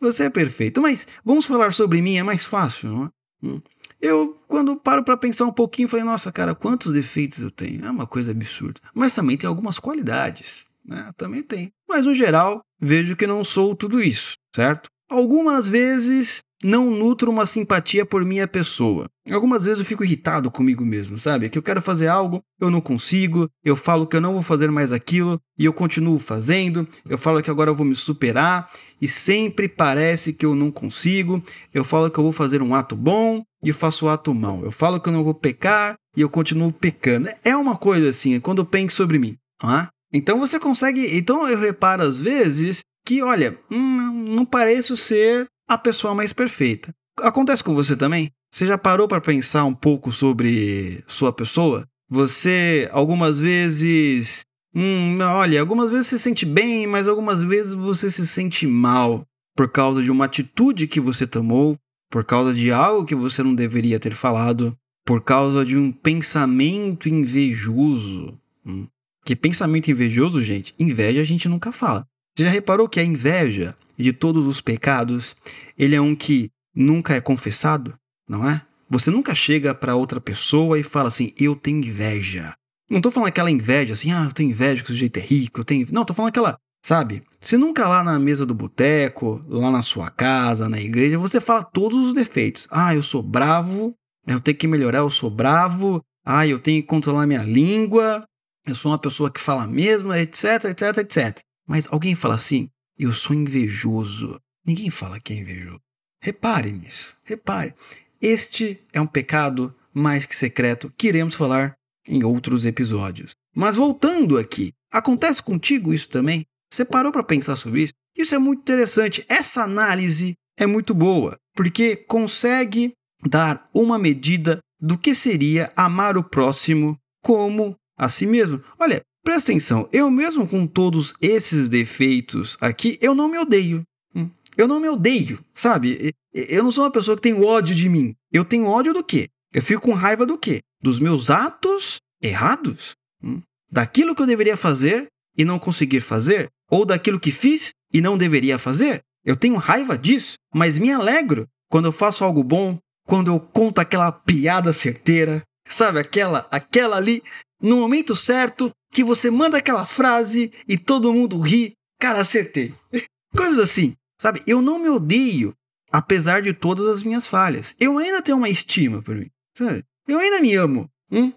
Você 0.00 0.24
é 0.24 0.30
perfeito. 0.30 0.80
Mas 0.80 1.06
vamos 1.24 1.44
falar 1.44 1.72
sobre 1.72 2.00
mim, 2.00 2.16
é 2.16 2.22
mais 2.22 2.44
fácil, 2.44 2.88
não 2.88 3.04
é? 3.04 3.10
Hum. 3.42 3.60
Eu, 4.00 4.40
quando 4.46 4.76
paro 4.76 5.02
para 5.02 5.16
pensar 5.16 5.46
um 5.46 5.52
pouquinho, 5.52 5.88
falei, 5.88 6.04
nossa, 6.04 6.30
cara, 6.30 6.54
quantos 6.54 6.92
defeitos 6.92 7.40
eu 7.40 7.50
tenho? 7.50 7.84
É 7.84 7.90
uma 7.90 8.06
coisa 8.06 8.30
absurda. 8.30 8.80
Mas 8.94 9.14
também 9.14 9.36
tem 9.36 9.48
algumas 9.48 9.78
qualidades, 9.78 10.66
né? 10.84 11.10
Também 11.16 11.42
tem. 11.42 11.72
Mas, 11.88 12.06
no 12.06 12.14
geral, 12.14 12.62
vejo 12.80 13.16
que 13.16 13.26
não 13.26 13.44
sou 13.44 13.74
tudo 13.74 14.02
isso, 14.02 14.34
certo? 14.54 14.88
Algumas 15.08 15.68
vezes 15.68 16.42
não 16.64 16.90
nutro 16.90 17.30
uma 17.30 17.46
simpatia 17.46 18.04
por 18.04 18.24
minha 18.24 18.48
pessoa. 18.48 19.06
Algumas 19.30 19.64
vezes 19.64 19.80
eu 19.80 19.84
fico 19.84 20.04
irritado 20.04 20.50
comigo 20.50 20.84
mesmo, 20.84 21.18
sabe? 21.18 21.48
Que 21.48 21.58
eu 21.58 21.62
quero 21.62 21.82
fazer 21.82 22.08
algo, 22.08 22.42
eu 22.60 22.70
não 22.70 22.80
consigo, 22.80 23.48
eu 23.64 23.76
falo 23.76 24.06
que 24.06 24.16
eu 24.16 24.20
não 24.20 24.32
vou 24.32 24.42
fazer 24.42 24.70
mais 24.70 24.92
aquilo 24.92 25.40
e 25.58 25.64
eu 25.64 25.72
continuo 25.72 26.18
fazendo, 26.18 26.88
eu 27.08 27.18
falo 27.18 27.42
que 27.42 27.50
agora 27.50 27.70
eu 27.70 27.74
vou 27.74 27.86
me 27.86 27.94
superar 27.94 28.70
e 29.00 29.08
sempre 29.08 29.68
parece 29.68 30.32
que 30.32 30.46
eu 30.46 30.54
não 30.54 30.70
consigo. 30.70 31.42
Eu 31.72 31.84
falo 31.84 32.10
que 32.10 32.18
eu 32.18 32.24
vou 32.24 32.32
fazer 32.32 32.62
um 32.62 32.74
ato 32.74 32.96
bom 32.96 33.42
e 33.62 33.68
eu 33.68 33.74
faço 33.74 34.06
o 34.06 34.08
ato 34.08 34.34
mal. 34.34 34.64
Eu 34.64 34.72
falo 34.72 35.00
que 35.00 35.08
eu 35.08 35.12
não 35.12 35.24
vou 35.24 35.34
pecar 35.34 35.96
e 36.16 36.20
eu 36.20 36.28
continuo 36.28 36.72
pecando. 36.72 37.28
É 37.44 37.56
uma 37.56 37.76
coisa 37.76 38.08
assim, 38.08 38.34
é 38.34 38.40
quando 38.40 38.58
eu 38.58 38.66
penso 38.66 38.96
sobre 38.96 39.18
mim. 39.18 39.36
Ah? 39.62 39.88
Então 40.12 40.38
você 40.38 40.58
consegue. 40.58 41.16
Então 41.16 41.48
eu 41.48 41.58
reparo 41.58 42.02
às 42.02 42.16
vezes 42.16 42.80
que, 43.04 43.22
olha, 43.22 43.58
hum, 43.70 44.24
não 44.28 44.44
pareço 44.44 44.96
ser 44.96 45.46
a 45.68 45.78
pessoa 45.78 46.14
mais 46.14 46.32
perfeita. 46.32 46.94
Acontece 47.18 47.62
com 47.62 47.74
você 47.74 47.96
também? 47.96 48.30
Você 48.52 48.66
já 48.66 48.78
parou 48.78 49.08
para 49.08 49.20
pensar 49.20 49.64
um 49.64 49.74
pouco 49.74 50.12
sobre 50.12 51.02
sua 51.06 51.32
pessoa? 51.32 51.86
Você 52.08 52.88
algumas 52.92 53.38
vezes. 53.38 54.42
Hum, 54.74 55.16
olha, 55.20 55.60
algumas 55.60 55.90
vezes 55.90 56.08
se 56.08 56.18
sente 56.18 56.44
bem, 56.44 56.86
mas 56.86 57.08
algumas 57.08 57.42
vezes 57.42 57.72
você 57.72 58.10
se 58.10 58.26
sente 58.26 58.66
mal 58.66 59.24
por 59.56 59.70
causa 59.70 60.02
de 60.02 60.10
uma 60.10 60.26
atitude 60.26 60.86
que 60.86 61.00
você 61.00 61.26
tomou, 61.26 61.78
por 62.10 62.24
causa 62.24 62.52
de 62.52 62.70
algo 62.70 63.06
que 63.06 63.14
você 63.14 63.42
não 63.42 63.54
deveria 63.54 63.98
ter 63.98 64.14
falado, 64.14 64.76
por 65.04 65.22
causa 65.22 65.64
de 65.64 65.76
um 65.76 65.90
pensamento 65.90 67.08
invejoso. 67.08 68.38
Hum. 68.66 68.86
Que 69.26 69.34
pensamento 69.34 69.90
invejoso, 69.90 70.40
gente? 70.40 70.72
Inveja 70.78 71.20
a 71.20 71.24
gente 71.24 71.48
nunca 71.48 71.72
fala. 71.72 72.06
Você 72.32 72.44
já 72.44 72.50
reparou 72.50 72.88
que 72.88 73.00
a 73.00 73.04
inveja 73.04 73.74
de 73.98 74.12
todos 74.12 74.46
os 74.46 74.60
pecados, 74.60 75.34
ele 75.76 75.96
é 75.96 76.00
um 76.00 76.14
que 76.14 76.48
nunca 76.72 77.12
é 77.12 77.20
confessado, 77.20 77.94
não 78.28 78.48
é? 78.48 78.62
Você 78.88 79.10
nunca 79.10 79.34
chega 79.34 79.74
para 79.74 79.96
outra 79.96 80.20
pessoa 80.20 80.78
e 80.78 80.84
fala 80.84 81.08
assim: 81.08 81.32
"Eu 81.36 81.56
tenho 81.56 81.78
inveja". 81.84 82.54
Não 82.88 83.00
tô 83.00 83.10
falando 83.10 83.26
aquela 83.26 83.50
inveja 83.50 83.94
assim: 83.94 84.12
"Ah, 84.12 84.26
eu 84.26 84.32
tenho 84.32 84.50
inveja 84.50 84.84
que 84.84 84.90
o 84.90 84.92
sujeito 84.92 85.16
é 85.16 85.22
rico, 85.22 85.58
eu 85.58 85.64
tenho". 85.64 85.88
Não, 85.90 86.04
tô 86.04 86.14
falando 86.14 86.28
aquela, 86.28 86.56
sabe? 86.84 87.24
Você 87.40 87.58
nunca 87.58 87.88
lá 87.88 88.04
na 88.04 88.20
mesa 88.20 88.46
do 88.46 88.54
boteco, 88.54 89.44
lá 89.48 89.72
na 89.72 89.82
sua 89.82 90.08
casa, 90.08 90.68
na 90.68 90.80
igreja, 90.80 91.18
você 91.18 91.40
fala 91.40 91.64
todos 91.64 91.98
os 91.98 92.14
defeitos. 92.14 92.68
Ah, 92.70 92.94
eu 92.94 93.02
sou 93.02 93.24
bravo, 93.24 93.92
eu 94.24 94.38
tenho 94.38 94.56
que 94.56 94.68
melhorar, 94.68 94.98
eu 94.98 95.10
sou 95.10 95.30
bravo. 95.30 96.00
Ah, 96.24 96.46
eu 96.46 96.60
tenho 96.60 96.80
que 96.80 96.88
controlar 96.88 97.26
minha 97.26 97.42
língua. 97.42 98.24
Eu 98.66 98.74
sou 98.74 98.90
uma 98.90 98.98
pessoa 98.98 99.30
que 99.30 99.40
fala 99.40 99.66
mesmo, 99.66 100.12
etc, 100.12 100.64
etc, 100.64 100.98
etc. 100.98 101.38
Mas 101.66 101.86
alguém 101.90 102.14
fala 102.14 102.34
assim: 102.34 102.68
eu 102.98 103.12
sou 103.12 103.34
invejoso. 103.34 104.40
Ninguém 104.66 104.90
fala 104.90 105.20
que 105.20 105.32
é 105.32 105.36
invejoso. 105.36 105.80
Repare 106.20 106.72
nisso. 106.72 107.16
Repare. 107.22 107.74
Este 108.20 108.80
é 108.92 109.00
um 109.00 109.06
pecado 109.06 109.74
mais 109.94 110.26
que 110.26 110.34
secreto 110.34 110.92
que 110.96 111.08
iremos 111.08 111.34
falar 111.34 111.76
em 112.08 112.24
outros 112.24 112.66
episódios. 112.66 113.32
Mas 113.54 113.76
voltando 113.76 114.38
aqui, 114.38 114.72
acontece 114.90 115.42
contigo 115.42 115.94
isso 115.94 116.08
também? 116.08 116.44
Você 116.70 116.84
parou 116.84 117.12
para 117.12 117.22
pensar 117.22 117.56
sobre 117.56 117.84
isso? 117.84 117.92
Isso 118.16 118.34
é 118.34 118.38
muito 118.38 118.60
interessante. 118.60 119.24
Essa 119.28 119.62
análise 119.62 120.34
é 120.58 120.66
muito 120.66 120.94
boa, 120.94 121.36
porque 121.54 121.96
consegue 121.96 122.92
dar 123.24 123.68
uma 123.72 123.98
medida 123.98 124.58
do 124.80 124.98
que 124.98 125.14
seria 125.14 125.72
amar 125.76 126.16
o 126.16 126.24
próximo 126.24 126.98
como 127.22 127.76
a 127.96 128.08
si 128.08 128.26
mesmo. 128.26 128.62
Olha, 128.78 129.02
Presta 129.26 129.50
atenção, 129.50 129.88
eu 129.92 130.08
mesmo 130.08 130.46
com 130.46 130.68
todos 130.68 131.12
esses 131.20 131.68
defeitos 131.68 132.56
aqui, 132.60 132.96
eu 133.00 133.12
não 133.12 133.28
me 133.28 133.36
odeio. 133.36 133.82
Hum, 134.14 134.30
eu 134.56 134.68
não 134.68 134.78
me 134.78 134.88
odeio, 134.88 135.40
sabe? 135.52 136.14
Eu 136.32 136.62
não 136.62 136.70
sou 136.70 136.84
uma 136.84 136.92
pessoa 136.92 137.16
que 137.16 137.24
tem 137.24 137.44
ódio 137.44 137.74
de 137.74 137.88
mim. 137.88 138.14
Eu 138.30 138.44
tenho 138.44 138.66
ódio 138.66 138.94
do 138.94 139.02
quê? 139.02 139.28
Eu 139.52 139.60
fico 139.60 139.82
com 139.82 139.94
raiva 139.94 140.24
do 140.24 140.38
quê? 140.38 140.60
Dos 140.80 141.00
meus 141.00 141.28
atos 141.28 141.96
errados? 142.22 142.94
Hum, 143.20 143.42
daquilo 143.68 144.14
que 144.14 144.22
eu 144.22 144.26
deveria 144.26 144.56
fazer 144.56 145.08
e 145.36 145.44
não 145.44 145.58
conseguir 145.58 146.02
fazer? 146.02 146.48
Ou 146.70 146.84
daquilo 146.84 147.18
que 147.18 147.32
fiz 147.32 147.70
e 147.92 148.00
não 148.00 148.16
deveria 148.16 148.60
fazer? 148.60 149.00
Eu 149.24 149.34
tenho 149.34 149.56
raiva 149.56 149.98
disso, 149.98 150.34
mas 150.54 150.78
me 150.78 150.92
alegro 150.92 151.48
quando 151.68 151.86
eu 151.86 151.92
faço 151.92 152.22
algo 152.22 152.44
bom, 152.44 152.78
quando 153.08 153.32
eu 153.32 153.40
conto 153.40 153.80
aquela 153.80 154.12
piada 154.12 154.72
certeira, 154.72 155.42
sabe? 155.66 155.98
Aquela, 155.98 156.46
aquela 156.48 156.96
ali, 156.96 157.24
no 157.60 157.76
momento 157.76 158.14
certo, 158.14 158.70
que 158.92 159.04
você 159.04 159.30
manda 159.30 159.58
aquela 159.58 159.86
frase 159.86 160.52
e 160.68 160.76
todo 160.76 161.12
mundo 161.12 161.40
ri. 161.40 161.74
Cara, 161.98 162.20
acertei. 162.20 162.74
Coisas 163.36 163.58
assim, 163.58 163.94
sabe? 164.18 164.42
Eu 164.46 164.62
não 164.62 164.78
me 164.78 164.88
odeio, 164.88 165.54
apesar 165.90 166.42
de 166.42 166.52
todas 166.52 166.86
as 166.86 167.02
minhas 167.02 167.26
falhas. 167.26 167.74
Eu 167.78 167.98
ainda 167.98 168.22
tenho 168.22 168.38
uma 168.38 168.48
estima 168.48 169.02
por 169.02 169.14
mim, 169.14 169.30
sabe? 169.56 169.84
Eu 170.06 170.18
ainda 170.18 170.40
me 170.40 170.54
amo. 170.54 170.88
Hum? 171.10 171.32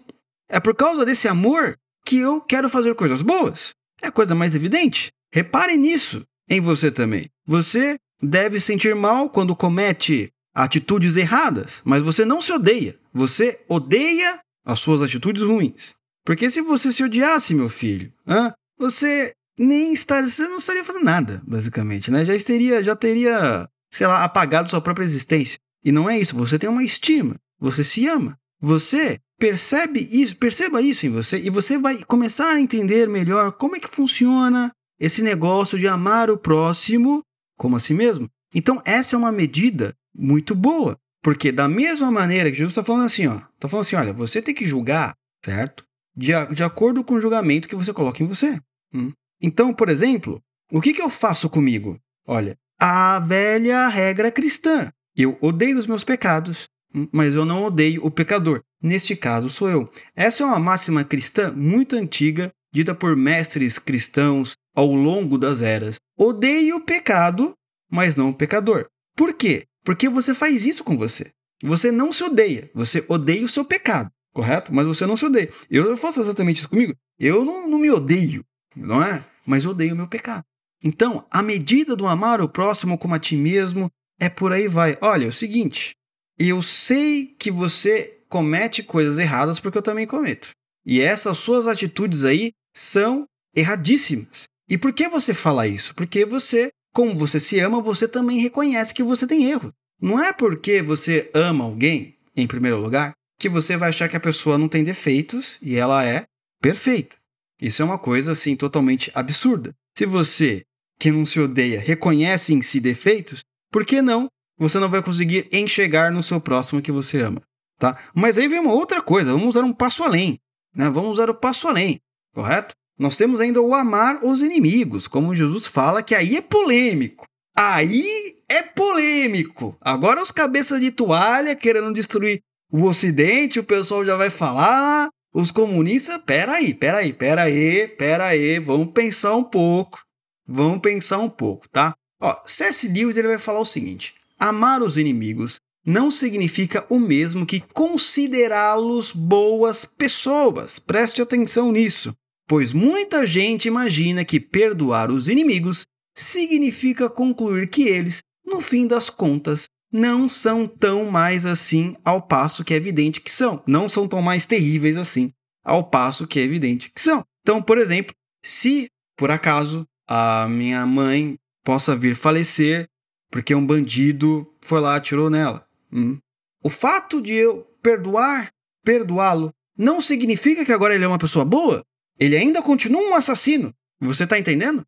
É 0.48 0.58
por 0.58 0.74
causa 0.74 1.04
desse 1.04 1.28
amor 1.28 1.76
que 2.04 2.16
eu 2.16 2.40
quero 2.40 2.68
fazer 2.68 2.94
coisas 2.94 3.22
boas. 3.22 3.70
É 4.02 4.08
a 4.08 4.12
coisa 4.12 4.34
mais 4.34 4.54
evidente. 4.54 5.12
Repare 5.32 5.76
nisso 5.76 6.24
em 6.48 6.60
você 6.60 6.90
também. 6.90 7.28
Você 7.46 7.98
deve 8.22 8.58
sentir 8.60 8.94
mal 8.94 9.28
quando 9.30 9.56
comete 9.56 10.32
atitudes 10.54 11.16
erradas, 11.16 11.80
mas 11.84 12.02
você 12.02 12.24
não 12.24 12.42
se 12.42 12.52
odeia. 12.52 12.98
Você 13.12 13.60
odeia 13.68 14.40
as 14.64 14.80
suas 14.80 15.02
atitudes 15.02 15.42
ruins. 15.42 15.94
Porque 16.30 16.48
se 16.48 16.60
você 16.60 16.92
se 16.92 17.02
odiasse, 17.02 17.56
meu 17.56 17.68
filho, 17.68 18.12
hein, 18.24 18.52
você 18.78 19.34
nem 19.58 19.92
estaria, 19.92 20.30
você 20.30 20.46
não 20.46 20.58
estaria 20.58 20.84
fazendo 20.84 21.04
nada, 21.04 21.42
basicamente, 21.44 22.08
né? 22.08 22.24
Já 22.24 22.38
teria, 22.38 22.84
já 22.84 22.94
teria, 22.94 23.68
sei 23.90 24.06
lá, 24.06 24.22
apagado 24.22 24.70
sua 24.70 24.80
própria 24.80 25.02
existência. 25.02 25.58
E 25.84 25.90
não 25.90 26.08
é 26.08 26.20
isso, 26.20 26.36
você 26.36 26.56
tem 26.56 26.70
uma 26.70 26.84
estima, 26.84 27.34
você 27.58 27.82
se 27.82 28.06
ama. 28.06 28.38
Você 28.60 29.18
percebe 29.40 30.08
isso, 30.08 30.36
perceba 30.36 30.80
isso 30.80 31.04
em 31.04 31.10
você 31.10 31.36
e 31.40 31.50
você 31.50 31.76
vai 31.76 32.04
começar 32.04 32.52
a 32.52 32.60
entender 32.60 33.08
melhor 33.08 33.50
como 33.50 33.74
é 33.74 33.80
que 33.80 33.88
funciona 33.88 34.70
esse 35.00 35.22
negócio 35.22 35.80
de 35.80 35.88
amar 35.88 36.30
o 36.30 36.38
próximo 36.38 37.24
como 37.58 37.74
a 37.74 37.80
si 37.80 37.92
mesmo. 37.92 38.30
Então, 38.54 38.80
essa 38.84 39.16
é 39.16 39.18
uma 39.18 39.32
medida 39.32 39.96
muito 40.14 40.54
boa, 40.54 40.96
porque 41.24 41.50
da 41.50 41.66
mesma 41.66 42.08
maneira 42.08 42.52
que 42.52 42.56
Jesus 42.56 42.70
está 42.70 42.84
falando 42.84 43.06
assim, 43.06 43.26
ó, 43.26 43.40
está 43.56 43.68
falando 43.68 43.84
assim, 43.84 43.96
olha, 43.96 44.12
você 44.12 44.40
tem 44.40 44.54
que 44.54 44.64
julgar, 44.64 45.16
certo? 45.44 45.89
De, 46.16 46.32
de 46.54 46.62
acordo 46.62 47.04
com 47.04 47.14
o 47.14 47.20
julgamento 47.20 47.68
que 47.68 47.76
você 47.76 47.92
coloca 47.92 48.22
em 48.22 48.26
você. 48.26 48.60
Hum. 48.92 49.12
Então, 49.40 49.72
por 49.72 49.88
exemplo, 49.88 50.42
o 50.70 50.80
que, 50.80 50.92
que 50.92 51.02
eu 51.02 51.10
faço 51.10 51.48
comigo? 51.48 51.98
Olha, 52.26 52.56
a 52.78 53.18
velha 53.18 53.88
regra 53.88 54.30
cristã. 54.30 54.92
Eu 55.16 55.36
odeio 55.40 55.78
os 55.78 55.86
meus 55.86 56.04
pecados, 56.04 56.68
hum, 56.94 57.08
mas 57.12 57.34
eu 57.34 57.44
não 57.44 57.64
odeio 57.64 58.04
o 58.04 58.10
pecador. 58.10 58.62
Neste 58.82 59.14
caso, 59.16 59.50
sou 59.50 59.68
eu. 59.68 59.90
Essa 60.14 60.42
é 60.42 60.46
uma 60.46 60.58
máxima 60.58 61.04
cristã 61.04 61.52
muito 61.52 61.96
antiga, 61.96 62.50
dita 62.72 62.94
por 62.94 63.16
mestres 63.16 63.78
cristãos 63.78 64.54
ao 64.74 64.92
longo 64.92 65.36
das 65.36 65.60
eras. 65.60 65.96
Odeio 66.16 66.76
o 66.76 66.84
pecado, 66.84 67.54
mas 67.90 68.16
não 68.16 68.30
o 68.30 68.34
pecador. 68.34 68.86
Por 69.16 69.34
quê? 69.34 69.66
Porque 69.84 70.08
você 70.08 70.34
faz 70.34 70.64
isso 70.64 70.84
com 70.84 70.96
você. 70.96 71.30
Você 71.62 71.92
não 71.92 72.12
se 72.12 72.24
odeia, 72.24 72.70
você 72.74 73.04
odeia 73.06 73.44
o 73.44 73.48
seu 73.48 73.64
pecado 73.64 74.10
correto? 74.32 74.72
Mas 74.72 74.86
você 74.86 75.06
não 75.06 75.16
se 75.16 75.24
odeia. 75.24 75.52
Eu 75.70 75.96
faço 75.96 76.20
exatamente 76.20 76.58
isso 76.58 76.68
comigo. 76.68 76.94
Eu 77.18 77.44
não, 77.44 77.68
não 77.68 77.78
me 77.78 77.90
odeio, 77.90 78.44
não 78.76 79.02
é? 79.02 79.24
Mas 79.44 79.66
odeio 79.66 79.94
o 79.94 79.96
meu 79.96 80.08
pecado. 80.08 80.44
Então, 80.82 81.26
a 81.30 81.42
medida 81.42 81.94
do 81.94 82.06
amar 82.06 82.40
o 82.40 82.48
próximo 82.48 82.96
como 82.96 83.14
a 83.14 83.18
ti 83.18 83.36
mesmo 83.36 83.90
é 84.18 84.28
por 84.28 84.52
aí 84.52 84.66
vai. 84.66 84.96
Olha, 85.00 85.26
é 85.26 85.28
o 85.28 85.32
seguinte, 85.32 85.92
eu 86.38 86.62
sei 86.62 87.26
que 87.38 87.50
você 87.50 88.18
comete 88.28 88.82
coisas 88.82 89.18
erradas 89.18 89.60
porque 89.60 89.76
eu 89.76 89.82
também 89.82 90.06
cometo. 90.06 90.50
E 90.86 91.00
essas 91.00 91.36
suas 91.38 91.66
atitudes 91.66 92.24
aí 92.24 92.52
são 92.74 93.26
erradíssimas. 93.54 94.44
E 94.68 94.78
por 94.78 94.92
que 94.92 95.08
você 95.08 95.34
fala 95.34 95.66
isso? 95.66 95.94
Porque 95.94 96.24
você, 96.24 96.70
como 96.94 97.14
você 97.14 97.40
se 97.40 97.58
ama, 97.58 97.82
você 97.82 98.06
também 98.06 98.38
reconhece 98.38 98.94
que 98.94 99.02
você 99.02 99.26
tem 99.26 99.50
erro. 99.50 99.72
Não 100.00 100.18
é 100.18 100.32
porque 100.32 100.80
você 100.80 101.30
ama 101.34 101.64
alguém, 101.64 102.16
em 102.34 102.46
primeiro 102.46 102.80
lugar, 102.80 103.12
que 103.40 103.48
você 103.48 103.74
vai 103.74 103.88
achar 103.88 104.06
que 104.06 104.16
a 104.16 104.20
pessoa 104.20 104.58
não 104.58 104.68
tem 104.68 104.84
defeitos 104.84 105.56
e 105.62 105.76
ela 105.76 106.04
é 106.04 106.26
perfeita. 106.60 107.16
Isso 107.60 107.80
é 107.80 107.84
uma 107.84 107.98
coisa 107.98 108.32
assim 108.32 108.54
totalmente 108.54 109.10
absurda. 109.14 109.74
Se 109.96 110.04
você, 110.04 110.62
que 110.98 111.10
não 111.10 111.24
se 111.24 111.40
odeia, 111.40 111.80
reconhece 111.80 112.52
em 112.52 112.60
si 112.60 112.78
defeitos, 112.78 113.40
por 113.72 113.86
que 113.86 114.02
não 114.02 114.28
você 114.58 114.78
não 114.78 114.90
vai 114.90 115.02
conseguir 115.02 115.48
enxergar 115.50 116.12
no 116.12 116.22
seu 116.22 116.38
próximo 116.38 116.82
que 116.82 116.92
você 116.92 117.22
ama? 117.22 117.40
Tá? 117.78 117.96
Mas 118.14 118.36
aí 118.36 118.46
vem 118.46 118.58
uma 118.58 118.74
outra 118.74 119.00
coisa, 119.00 119.32
vamos 119.32 119.56
usar 119.56 119.64
um 119.64 119.72
passo 119.72 120.04
além. 120.04 120.38
Né? 120.76 120.90
Vamos 120.90 121.12
usar 121.12 121.30
o 121.30 121.34
passo 121.34 121.66
além, 121.66 121.98
correto? 122.34 122.74
Nós 122.98 123.16
temos 123.16 123.40
ainda 123.40 123.62
o 123.62 123.74
amar 123.74 124.22
os 124.22 124.42
inimigos, 124.42 125.08
como 125.08 125.34
Jesus 125.34 125.66
fala, 125.66 126.02
que 126.02 126.14
aí 126.14 126.36
é 126.36 126.42
polêmico. 126.42 127.24
Aí 127.56 128.04
é 128.46 128.62
polêmico. 128.62 129.74
Agora 129.80 130.22
os 130.22 130.30
cabeças 130.30 130.78
de 130.78 130.92
toalha 130.92 131.56
querendo 131.56 131.94
destruir 131.94 132.42
o 132.70 132.84
Ocidente, 132.84 133.58
o 133.58 133.64
pessoal 133.64 134.04
já 134.04 134.16
vai 134.16 134.30
falar. 134.30 135.08
Os 135.32 135.52
comunistas, 135.52 136.20
peraí, 136.26 136.74
peraí, 136.74 137.12
peraí, 137.12 137.86
peraí, 137.88 138.58
vamos 138.58 138.92
pensar 138.92 139.36
um 139.36 139.44
pouco. 139.44 140.00
Vamos 140.46 140.80
pensar 140.80 141.18
um 141.18 141.30
pouco, 141.30 141.68
tá? 141.68 141.94
Ó, 142.20 142.36
C.S. 142.44 142.88
Lewis 142.88 143.16
ele 143.16 143.28
vai 143.28 143.38
falar 143.38 143.60
o 143.60 143.64
seguinte: 143.64 144.14
amar 144.38 144.82
os 144.82 144.96
inimigos 144.96 145.60
não 145.86 146.10
significa 146.10 146.84
o 146.90 146.98
mesmo 146.98 147.46
que 147.46 147.60
considerá-los 147.72 149.12
boas 149.12 149.84
pessoas. 149.84 150.78
Preste 150.78 151.22
atenção 151.22 151.70
nisso 151.70 152.12
pois 152.50 152.72
muita 152.72 153.24
gente 153.24 153.68
imagina 153.68 154.24
que 154.24 154.40
perdoar 154.40 155.08
os 155.08 155.28
inimigos 155.28 155.86
significa 156.12 157.08
concluir 157.08 157.70
que 157.70 157.84
eles, 157.84 158.24
no 158.44 158.60
fim 158.60 158.88
das 158.88 159.08
contas, 159.08 159.68
não 159.92 160.28
são 160.28 160.66
tão 160.66 161.10
mais 161.10 161.44
assim, 161.44 161.96
ao 162.04 162.22
passo 162.22 162.64
que 162.64 162.72
é 162.72 162.76
evidente 162.76 163.20
que 163.20 163.30
são. 163.30 163.62
Não 163.66 163.88
são 163.88 164.06
tão 164.06 164.22
mais 164.22 164.46
terríveis 164.46 164.96
assim, 164.96 165.32
ao 165.64 165.84
passo 165.84 166.26
que 166.26 166.38
é 166.38 166.42
evidente 166.42 166.90
que 166.94 167.02
são. 167.02 167.24
Então, 167.42 167.62
por 167.62 167.78
exemplo, 167.78 168.14
se 168.42 168.88
por 169.16 169.30
acaso 169.30 169.86
a 170.06 170.48
minha 170.48 170.86
mãe 170.86 171.36
possa 171.64 171.96
vir 171.96 172.16
falecer 172.16 172.88
porque 173.30 173.54
um 173.54 173.64
bandido 173.64 174.46
foi 174.60 174.80
lá 174.80 174.94
e 174.94 174.96
atirou 174.98 175.30
nela. 175.30 175.66
Hum. 175.92 176.18
O 176.62 176.68
fato 176.68 177.22
de 177.22 177.32
eu 177.32 177.62
perdoar, 177.82 178.52
perdoá-lo, 178.84 179.52
não 179.76 180.00
significa 180.00 180.64
que 180.64 180.72
agora 180.72 180.94
ele 180.94 181.04
é 181.04 181.08
uma 181.08 181.18
pessoa 181.18 181.44
boa? 181.44 181.82
Ele 182.18 182.36
ainda 182.36 182.60
continua 182.60 183.00
um 183.00 183.14
assassino. 183.14 183.72
Você 184.00 184.24
está 184.24 184.38
entendendo? 184.38 184.84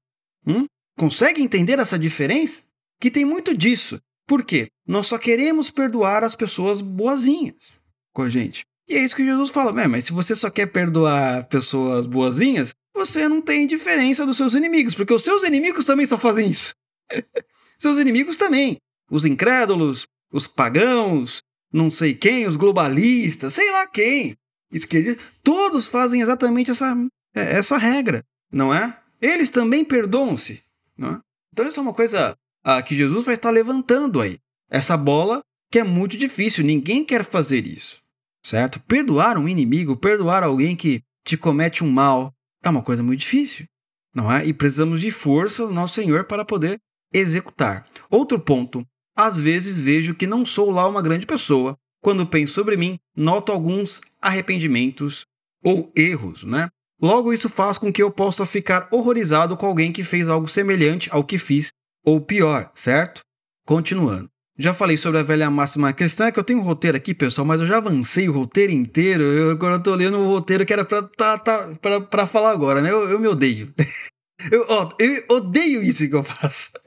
Hum? 0.46 0.66
Consegue 0.98 1.42
entender 1.42 1.78
essa 1.78 1.98
diferença? 1.98 2.62
Que 3.00 3.10
tem 3.10 3.24
muito 3.24 3.56
disso. 3.56 4.00
Por 4.32 4.46
quê? 4.46 4.68
Nós 4.88 5.08
só 5.08 5.18
queremos 5.18 5.68
perdoar 5.68 6.24
as 6.24 6.34
pessoas 6.34 6.80
boazinhas 6.80 7.78
com 8.14 8.22
a 8.22 8.30
gente. 8.30 8.64
E 8.88 8.94
é 8.94 9.04
isso 9.04 9.14
que 9.14 9.26
Jesus 9.26 9.50
fala. 9.50 9.74
Mas 9.86 10.06
se 10.06 10.12
você 10.14 10.34
só 10.34 10.48
quer 10.48 10.68
perdoar 10.68 11.46
pessoas 11.48 12.06
boazinhas, 12.06 12.72
você 12.96 13.28
não 13.28 13.42
tem 13.42 13.66
diferença 13.66 14.24
dos 14.24 14.38
seus 14.38 14.54
inimigos, 14.54 14.94
porque 14.94 15.12
os 15.12 15.22
seus 15.22 15.42
inimigos 15.42 15.84
também 15.84 16.06
só 16.06 16.16
fazem 16.16 16.48
isso. 16.48 16.72
seus 17.78 17.98
inimigos 17.98 18.38
também. 18.38 18.78
Os 19.10 19.26
incrédulos, 19.26 20.06
os 20.32 20.46
pagãos, 20.46 21.42
não 21.70 21.90
sei 21.90 22.14
quem, 22.14 22.46
os 22.46 22.56
globalistas, 22.56 23.52
sei 23.52 23.70
lá 23.70 23.86
quem, 23.86 24.34
esquerdistas, 24.72 25.22
todos 25.42 25.84
fazem 25.84 26.22
exatamente 26.22 26.70
essa, 26.70 26.96
é 27.34 27.58
essa 27.58 27.76
regra, 27.76 28.24
não 28.50 28.72
é? 28.72 28.98
Eles 29.20 29.50
também 29.50 29.84
perdoam-se. 29.84 30.62
Não 30.96 31.16
é? 31.16 31.20
Então, 31.52 31.68
isso 31.68 31.78
é 31.78 31.82
uma 31.82 31.92
coisa 31.92 32.34
ah, 32.64 32.82
que 32.82 32.94
Jesus 32.94 33.24
vai 33.24 33.34
estar 33.34 33.50
levantando 33.50 34.20
aí. 34.20 34.38
Essa 34.70 34.96
bola 34.96 35.42
que 35.70 35.78
é 35.78 35.84
muito 35.84 36.16
difícil, 36.16 36.64
ninguém 36.64 37.04
quer 37.04 37.24
fazer 37.24 37.66
isso, 37.66 38.00
certo? 38.44 38.80
Perdoar 38.80 39.38
um 39.38 39.48
inimigo, 39.48 39.96
perdoar 39.96 40.42
alguém 40.42 40.76
que 40.76 41.02
te 41.24 41.36
comete 41.36 41.82
um 41.82 41.90
mal, 41.90 42.32
é 42.62 42.68
uma 42.68 42.82
coisa 42.82 43.02
muito 43.02 43.20
difícil, 43.20 43.66
não 44.14 44.30
é? 44.30 44.44
E 44.44 44.52
precisamos 44.52 45.00
de 45.00 45.10
força 45.10 45.66
do 45.66 45.72
nosso 45.72 45.94
Senhor 45.94 46.24
para 46.24 46.44
poder 46.44 46.78
executar. 47.12 47.86
Outro 48.10 48.38
ponto, 48.38 48.86
às 49.16 49.36
vezes 49.36 49.78
vejo 49.78 50.14
que 50.14 50.26
não 50.26 50.44
sou 50.44 50.70
lá 50.70 50.88
uma 50.88 51.02
grande 51.02 51.26
pessoa. 51.26 51.76
Quando 52.02 52.26
penso 52.26 52.54
sobre 52.54 52.76
mim, 52.76 52.98
noto 53.16 53.52
alguns 53.52 54.00
arrependimentos 54.20 55.24
ou 55.62 55.92
erros, 55.94 56.42
né? 56.44 56.68
Logo, 57.00 57.32
isso 57.32 57.48
faz 57.48 57.78
com 57.78 57.92
que 57.92 58.02
eu 58.02 58.10
possa 58.10 58.46
ficar 58.46 58.88
horrorizado 58.90 59.56
com 59.56 59.66
alguém 59.66 59.92
que 59.92 60.04
fez 60.04 60.28
algo 60.28 60.48
semelhante 60.48 61.08
ao 61.12 61.24
que 61.24 61.38
fiz, 61.38 61.72
ou 62.04 62.20
pior, 62.20 62.70
certo? 62.74 63.20
Continuando. 63.66 64.30
Já 64.58 64.74
falei 64.74 64.96
sobre 64.96 65.18
a 65.20 65.22
velha 65.22 65.50
máxima 65.50 65.92
cristã, 65.92 66.30
que 66.30 66.38
eu 66.38 66.44
tenho 66.44 66.60
um 66.60 66.64
roteiro 66.64 66.96
aqui, 66.96 67.14
pessoal, 67.14 67.46
mas 67.46 67.60
eu 67.60 67.66
já 67.66 67.78
avancei 67.78 68.28
o 68.28 68.32
roteiro 68.32 68.72
inteiro. 68.72 69.22
Eu 69.22 69.50
agora 69.50 69.78
tô 69.78 69.94
lendo 69.94 70.18
o 70.18 70.26
roteiro 70.26 70.66
que 70.66 70.72
era 70.72 70.84
pra, 70.84 71.02
tá, 71.02 71.38
tá, 71.38 71.68
pra, 71.80 72.00
pra 72.00 72.26
falar 72.26 72.50
agora, 72.50 72.80
né? 72.82 72.90
Eu, 72.90 73.08
eu 73.08 73.18
me 73.18 73.26
odeio. 73.26 73.72
eu, 74.50 74.66
ó, 74.68 74.90
eu 74.98 75.36
odeio 75.36 75.82
isso 75.82 76.06
que 76.06 76.14
eu 76.14 76.22
faço. 76.22 76.70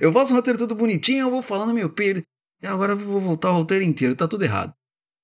Eu 0.00 0.10
faço 0.10 0.32
um 0.32 0.36
roteiro 0.36 0.58
todo 0.58 0.74
bonitinho, 0.74 1.26
eu 1.26 1.30
vou 1.30 1.42
falando 1.42 1.74
meu 1.74 1.90
pelo. 1.90 2.22
E 2.62 2.66
agora 2.66 2.92
eu 2.92 2.96
vou 2.96 3.20
voltar 3.20 3.50
o 3.50 3.58
roteiro 3.58 3.84
inteiro, 3.84 4.16
tá 4.16 4.26
tudo 4.26 4.42
errado. 4.42 4.72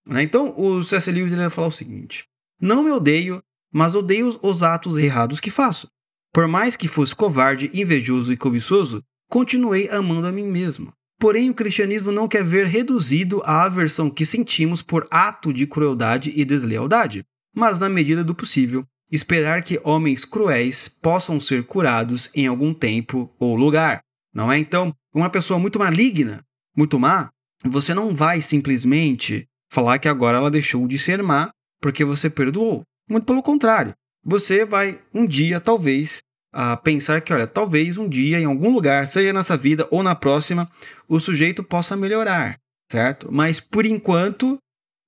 Né? 0.06 0.22
Então, 0.22 0.54
o 0.58 0.82
C.S. 0.82 1.10
Lewis 1.10 1.32
ele 1.32 1.40
vai 1.40 1.48
falar 1.48 1.68
o 1.68 1.72
seguinte: 1.72 2.26
Não 2.60 2.82
me 2.82 2.90
odeio 2.90 3.42
mas 3.72 3.94
odeio 3.94 4.38
os 4.42 4.62
atos 4.62 4.98
errados 4.98 5.40
que 5.40 5.50
faço. 5.50 5.88
Por 6.32 6.48
mais 6.48 6.76
que 6.76 6.88
fosse 6.88 7.14
covarde, 7.14 7.70
invejoso 7.74 8.32
e 8.32 8.36
cobiçoso, 8.36 9.02
continuei 9.28 9.88
amando 9.90 10.26
a 10.26 10.32
mim 10.32 10.46
mesmo. 10.46 10.92
Porém, 11.18 11.50
o 11.50 11.54
cristianismo 11.54 12.10
não 12.10 12.26
quer 12.26 12.42
ver 12.42 12.66
reduzido 12.66 13.42
a 13.44 13.64
aversão 13.64 14.10
que 14.10 14.26
sentimos 14.26 14.82
por 14.82 15.06
ato 15.10 15.52
de 15.52 15.66
crueldade 15.66 16.32
e 16.34 16.44
deslealdade, 16.44 17.24
mas, 17.54 17.78
na 17.78 17.88
medida 17.88 18.24
do 18.24 18.34
possível, 18.34 18.84
esperar 19.10 19.62
que 19.62 19.80
homens 19.84 20.24
cruéis 20.24 20.88
possam 20.88 21.38
ser 21.38 21.64
curados 21.64 22.30
em 22.34 22.46
algum 22.46 22.72
tempo 22.72 23.30
ou 23.38 23.54
lugar. 23.54 24.00
Não 24.34 24.50
é 24.50 24.58
então 24.58 24.92
uma 25.14 25.28
pessoa 25.28 25.58
muito 25.58 25.78
maligna, 25.78 26.42
muito 26.74 26.98
má, 26.98 27.30
você 27.64 27.94
não 27.94 28.14
vai 28.16 28.40
simplesmente 28.40 29.46
falar 29.70 29.98
que 29.98 30.08
agora 30.08 30.38
ela 30.38 30.50
deixou 30.50 30.88
de 30.88 30.98
ser 30.98 31.22
má 31.22 31.50
porque 31.80 32.04
você 32.04 32.28
perdoou. 32.30 32.82
Muito 33.08 33.24
pelo 33.24 33.42
contrário. 33.42 33.94
Você 34.24 34.64
vai 34.64 35.00
um 35.12 35.26
dia, 35.26 35.60
talvez, 35.60 36.22
a 36.52 36.76
pensar 36.76 37.20
que, 37.20 37.32
olha, 37.32 37.46
talvez 37.46 37.96
um 37.96 38.08
dia, 38.08 38.38
em 38.38 38.44
algum 38.44 38.72
lugar, 38.72 39.08
seja 39.08 39.32
nessa 39.32 39.56
vida 39.56 39.88
ou 39.90 40.02
na 40.02 40.14
próxima, 40.14 40.70
o 41.08 41.18
sujeito 41.18 41.64
possa 41.64 41.96
melhorar, 41.96 42.58
certo? 42.90 43.28
Mas 43.32 43.58
por 43.60 43.86
enquanto, 43.86 44.58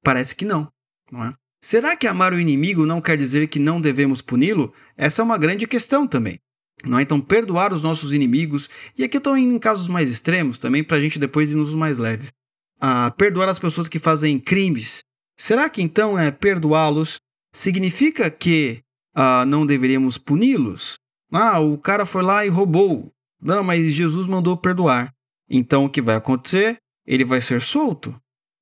parece 0.03 0.35
que 0.35 0.45
não, 0.45 0.69
não 1.13 1.25
é? 1.25 1.35
Será 1.63 1.97
que 1.97 2.07
amar 2.07 2.33
o 2.35 2.41
inimigo 2.41 2.85
não 2.85 3.01
quer 3.01 3.17
dizer 3.17 3.47
que 3.47 3.59
não 3.59 3.81
devemos 3.81 4.21
puni-lo? 4.21 4.75
Essa 4.97 5.23
é 5.23 5.25
uma 5.25 5.39
grande 5.39 5.67
questão 5.67 6.07
também. 6.07 6.39
Não 6.85 6.99
é? 6.99 7.03
Então, 7.03 7.21
perdoar 7.21 7.73
os 7.73 7.83
nossos 7.83 8.13
inimigos, 8.13 8.69
e 8.99 9.05
aqui 9.05 9.17
eu 9.17 9.19
estou 9.19 9.39
indo 9.39 9.55
em 9.55 9.59
casos 9.59 9.89
mais 9.89 10.11
extremos 10.11 10.59
também, 10.59 10.85
para 10.85 10.99
a 10.99 11.01
gente 11.01 11.19
depois 11.19 11.51
ir 11.51 11.55
nos 11.55 11.75
mais 11.75 11.99
leves. 11.99 12.31
Ah, 12.79 13.11
perdoar 13.13 13.49
as 13.49 13.59
pessoas 13.59 13.89
que 13.89 13.99
fazem 13.99 14.39
crimes. 14.39 15.03
Será 15.39 15.71
que 15.71 15.81
então 15.81 16.19
é 16.19 16.31
perdoá-los 16.31 17.17
significa 17.55 18.31
que 18.31 18.84
ah, 19.15 19.45
não 19.47 19.65
deveríamos 19.65 20.19
puni-los? 20.19 20.99
Ah, 21.31 21.61
o 21.61 21.79
cara 21.79 22.05
foi 22.05 22.23
lá 22.23 22.45
e 22.45 22.49
roubou. 22.49 23.13
Não, 23.41 23.63
mas 23.63 23.93
Jesus 23.93 24.27
mandou 24.27 24.57
perdoar. 24.57 25.13
Então 25.49 25.85
o 25.85 25.91
que 25.91 26.03
vai 26.03 26.17
acontecer? 26.17 26.79
Ele 27.07 27.25
vai 27.25 27.41
ser 27.41 27.61
solto? 27.61 28.15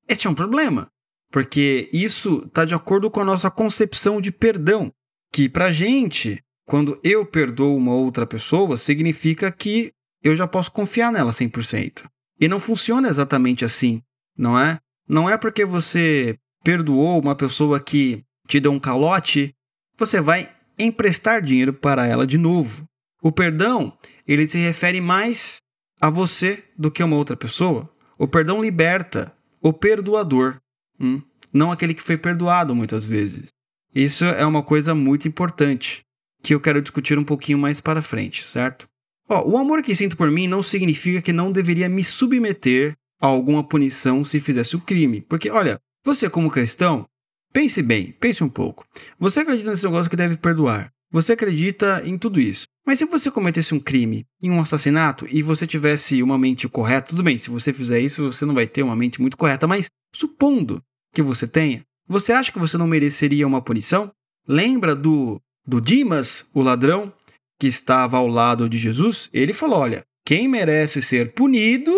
Este 0.08 0.26
é 0.26 0.30
um 0.30 0.34
problema, 0.34 0.88
porque 1.30 1.88
isso 1.92 2.42
está 2.46 2.64
de 2.64 2.74
acordo 2.74 3.10
com 3.10 3.20
a 3.20 3.24
nossa 3.24 3.50
concepção 3.50 4.20
de 4.20 4.32
perdão. 4.32 4.92
Que 5.32 5.48
para 5.48 5.70
gente, 5.70 6.42
quando 6.66 6.98
eu 7.02 7.24
perdoo 7.24 7.76
uma 7.76 7.94
outra 7.94 8.26
pessoa, 8.26 8.76
significa 8.76 9.50
que 9.50 9.92
eu 10.22 10.36
já 10.36 10.46
posso 10.46 10.70
confiar 10.70 11.12
nela 11.12 11.30
100%. 11.30 12.04
E 12.40 12.48
não 12.48 12.58
funciona 12.58 13.08
exatamente 13.08 13.64
assim, 13.64 14.02
não 14.36 14.58
é? 14.58 14.78
Não 15.08 15.28
é 15.28 15.36
porque 15.36 15.64
você 15.64 16.36
perdoou 16.64 17.20
uma 17.20 17.36
pessoa 17.36 17.80
que 17.80 18.24
te 18.46 18.60
deu 18.60 18.72
um 18.72 18.80
calote, 18.80 19.54
você 19.96 20.20
vai 20.20 20.50
emprestar 20.78 21.42
dinheiro 21.42 21.72
para 21.72 22.06
ela 22.06 22.26
de 22.26 22.38
novo. 22.38 22.84
O 23.22 23.30
perdão, 23.30 23.96
ele 24.26 24.46
se 24.46 24.58
refere 24.58 25.00
mais 25.00 25.58
a 26.00 26.10
você 26.10 26.64
do 26.76 26.90
que 26.90 27.02
a 27.02 27.04
uma 27.04 27.16
outra 27.16 27.36
pessoa. 27.36 27.88
O 28.18 28.26
perdão 28.26 28.60
liberta 28.60 29.32
o 29.60 29.72
perdoador, 29.72 30.56
hum? 30.98 31.22
não 31.52 31.70
aquele 31.70 31.94
que 31.94 32.02
foi 32.02 32.16
perdoado 32.16 32.74
muitas 32.74 33.04
vezes. 33.04 33.46
Isso 33.94 34.24
é 34.24 34.44
uma 34.44 34.62
coisa 34.62 34.94
muito 34.94 35.28
importante 35.28 36.02
que 36.42 36.54
eu 36.54 36.60
quero 36.60 36.82
discutir 36.82 37.18
um 37.18 37.24
pouquinho 37.24 37.58
mais 37.58 37.80
para 37.80 38.02
frente, 38.02 38.42
certo? 38.42 38.88
O 39.28 39.56
amor 39.56 39.82
que 39.82 39.94
sinto 39.94 40.16
por 40.16 40.30
mim 40.30 40.48
não 40.48 40.62
significa 40.62 41.22
que 41.22 41.32
não 41.32 41.52
deveria 41.52 41.88
me 41.88 42.02
submeter 42.02 42.94
a 43.20 43.26
alguma 43.26 43.62
punição 43.62 44.24
se 44.24 44.40
fizesse 44.40 44.74
o 44.74 44.80
crime. 44.80 45.20
Porque, 45.22 45.48
olha, 45.48 45.78
você 46.04 46.28
como 46.28 46.50
cristão, 46.50 47.06
pense 47.52 47.82
bem, 47.82 48.12
pense 48.12 48.42
um 48.42 48.48
pouco. 48.48 48.86
Você 49.18 49.40
acredita 49.40 49.70
nesse 49.70 49.84
negócio 49.84 50.10
que 50.10 50.16
deve 50.16 50.36
perdoar. 50.36 50.92
Você 51.10 51.32
acredita 51.34 52.02
em 52.04 52.16
tudo 52.16 52.40
isso. 52.40 52.66
Mas 52.86 52.98
se 52.98 53.04
você 53.04 53.30
cometesse 53.30 53.74
um 53.74 53.80
crime 53.80 54.24
em 54.40 54.50
um 54.50 54.60
assassinato 54.60 55.26
e 55.30 55.42
você 55.42 55.66
tivesse 55.66 56.22
uma 56.22 56.38
mente 56.38 56.68
correta, 56.68 57.08
tudo 57.08 57.22
bem, 57.22 57.36
se 57.36 57.50
você 57.50 57.72
fizer 57.72 58.00
isso, 58.00 58.32
você 58.32 58.44
não 58.44 58.54
vai 58.54 58.66
ter 58.66 58.82
uma 58.82 58.96
mente 58.96 59.20
muito 59.20 59.36
correta, 59.36 59.66
mas 59.66 59.90
supondo 60.14 60.82
que 61.12 61.22
você 61.22 61.46
tenha, 61.46 61.84
você 62.08 62.32
acha 62.32 62.50
que 62.50 62.58
você 62.58 62.76
não 62.76 62.86
mereceria 62.86 63.46
uma 63.46 63.62
punição? 63.62 64.10
Lembra 64.48 64.96
do, 64.96 65.40
do 65.66 65.80
Dimas, 65.80 66.46
o 66.52 66.62
ladrão, 66.62 67.12
que 67.60 67.66
estava 67.66 68.16
ao 68.16 68.26
lado 68.26 68.68
de 68.68 68.78
Jesus? 68.78 69.28
Ele 69.32 69.52
falou: 69.52 69.78
Olha, 69.78 70.02
quem 70.24 70.48
merece 70.48 71.00
ser 71.00 71.32
punido, 71.32 71.92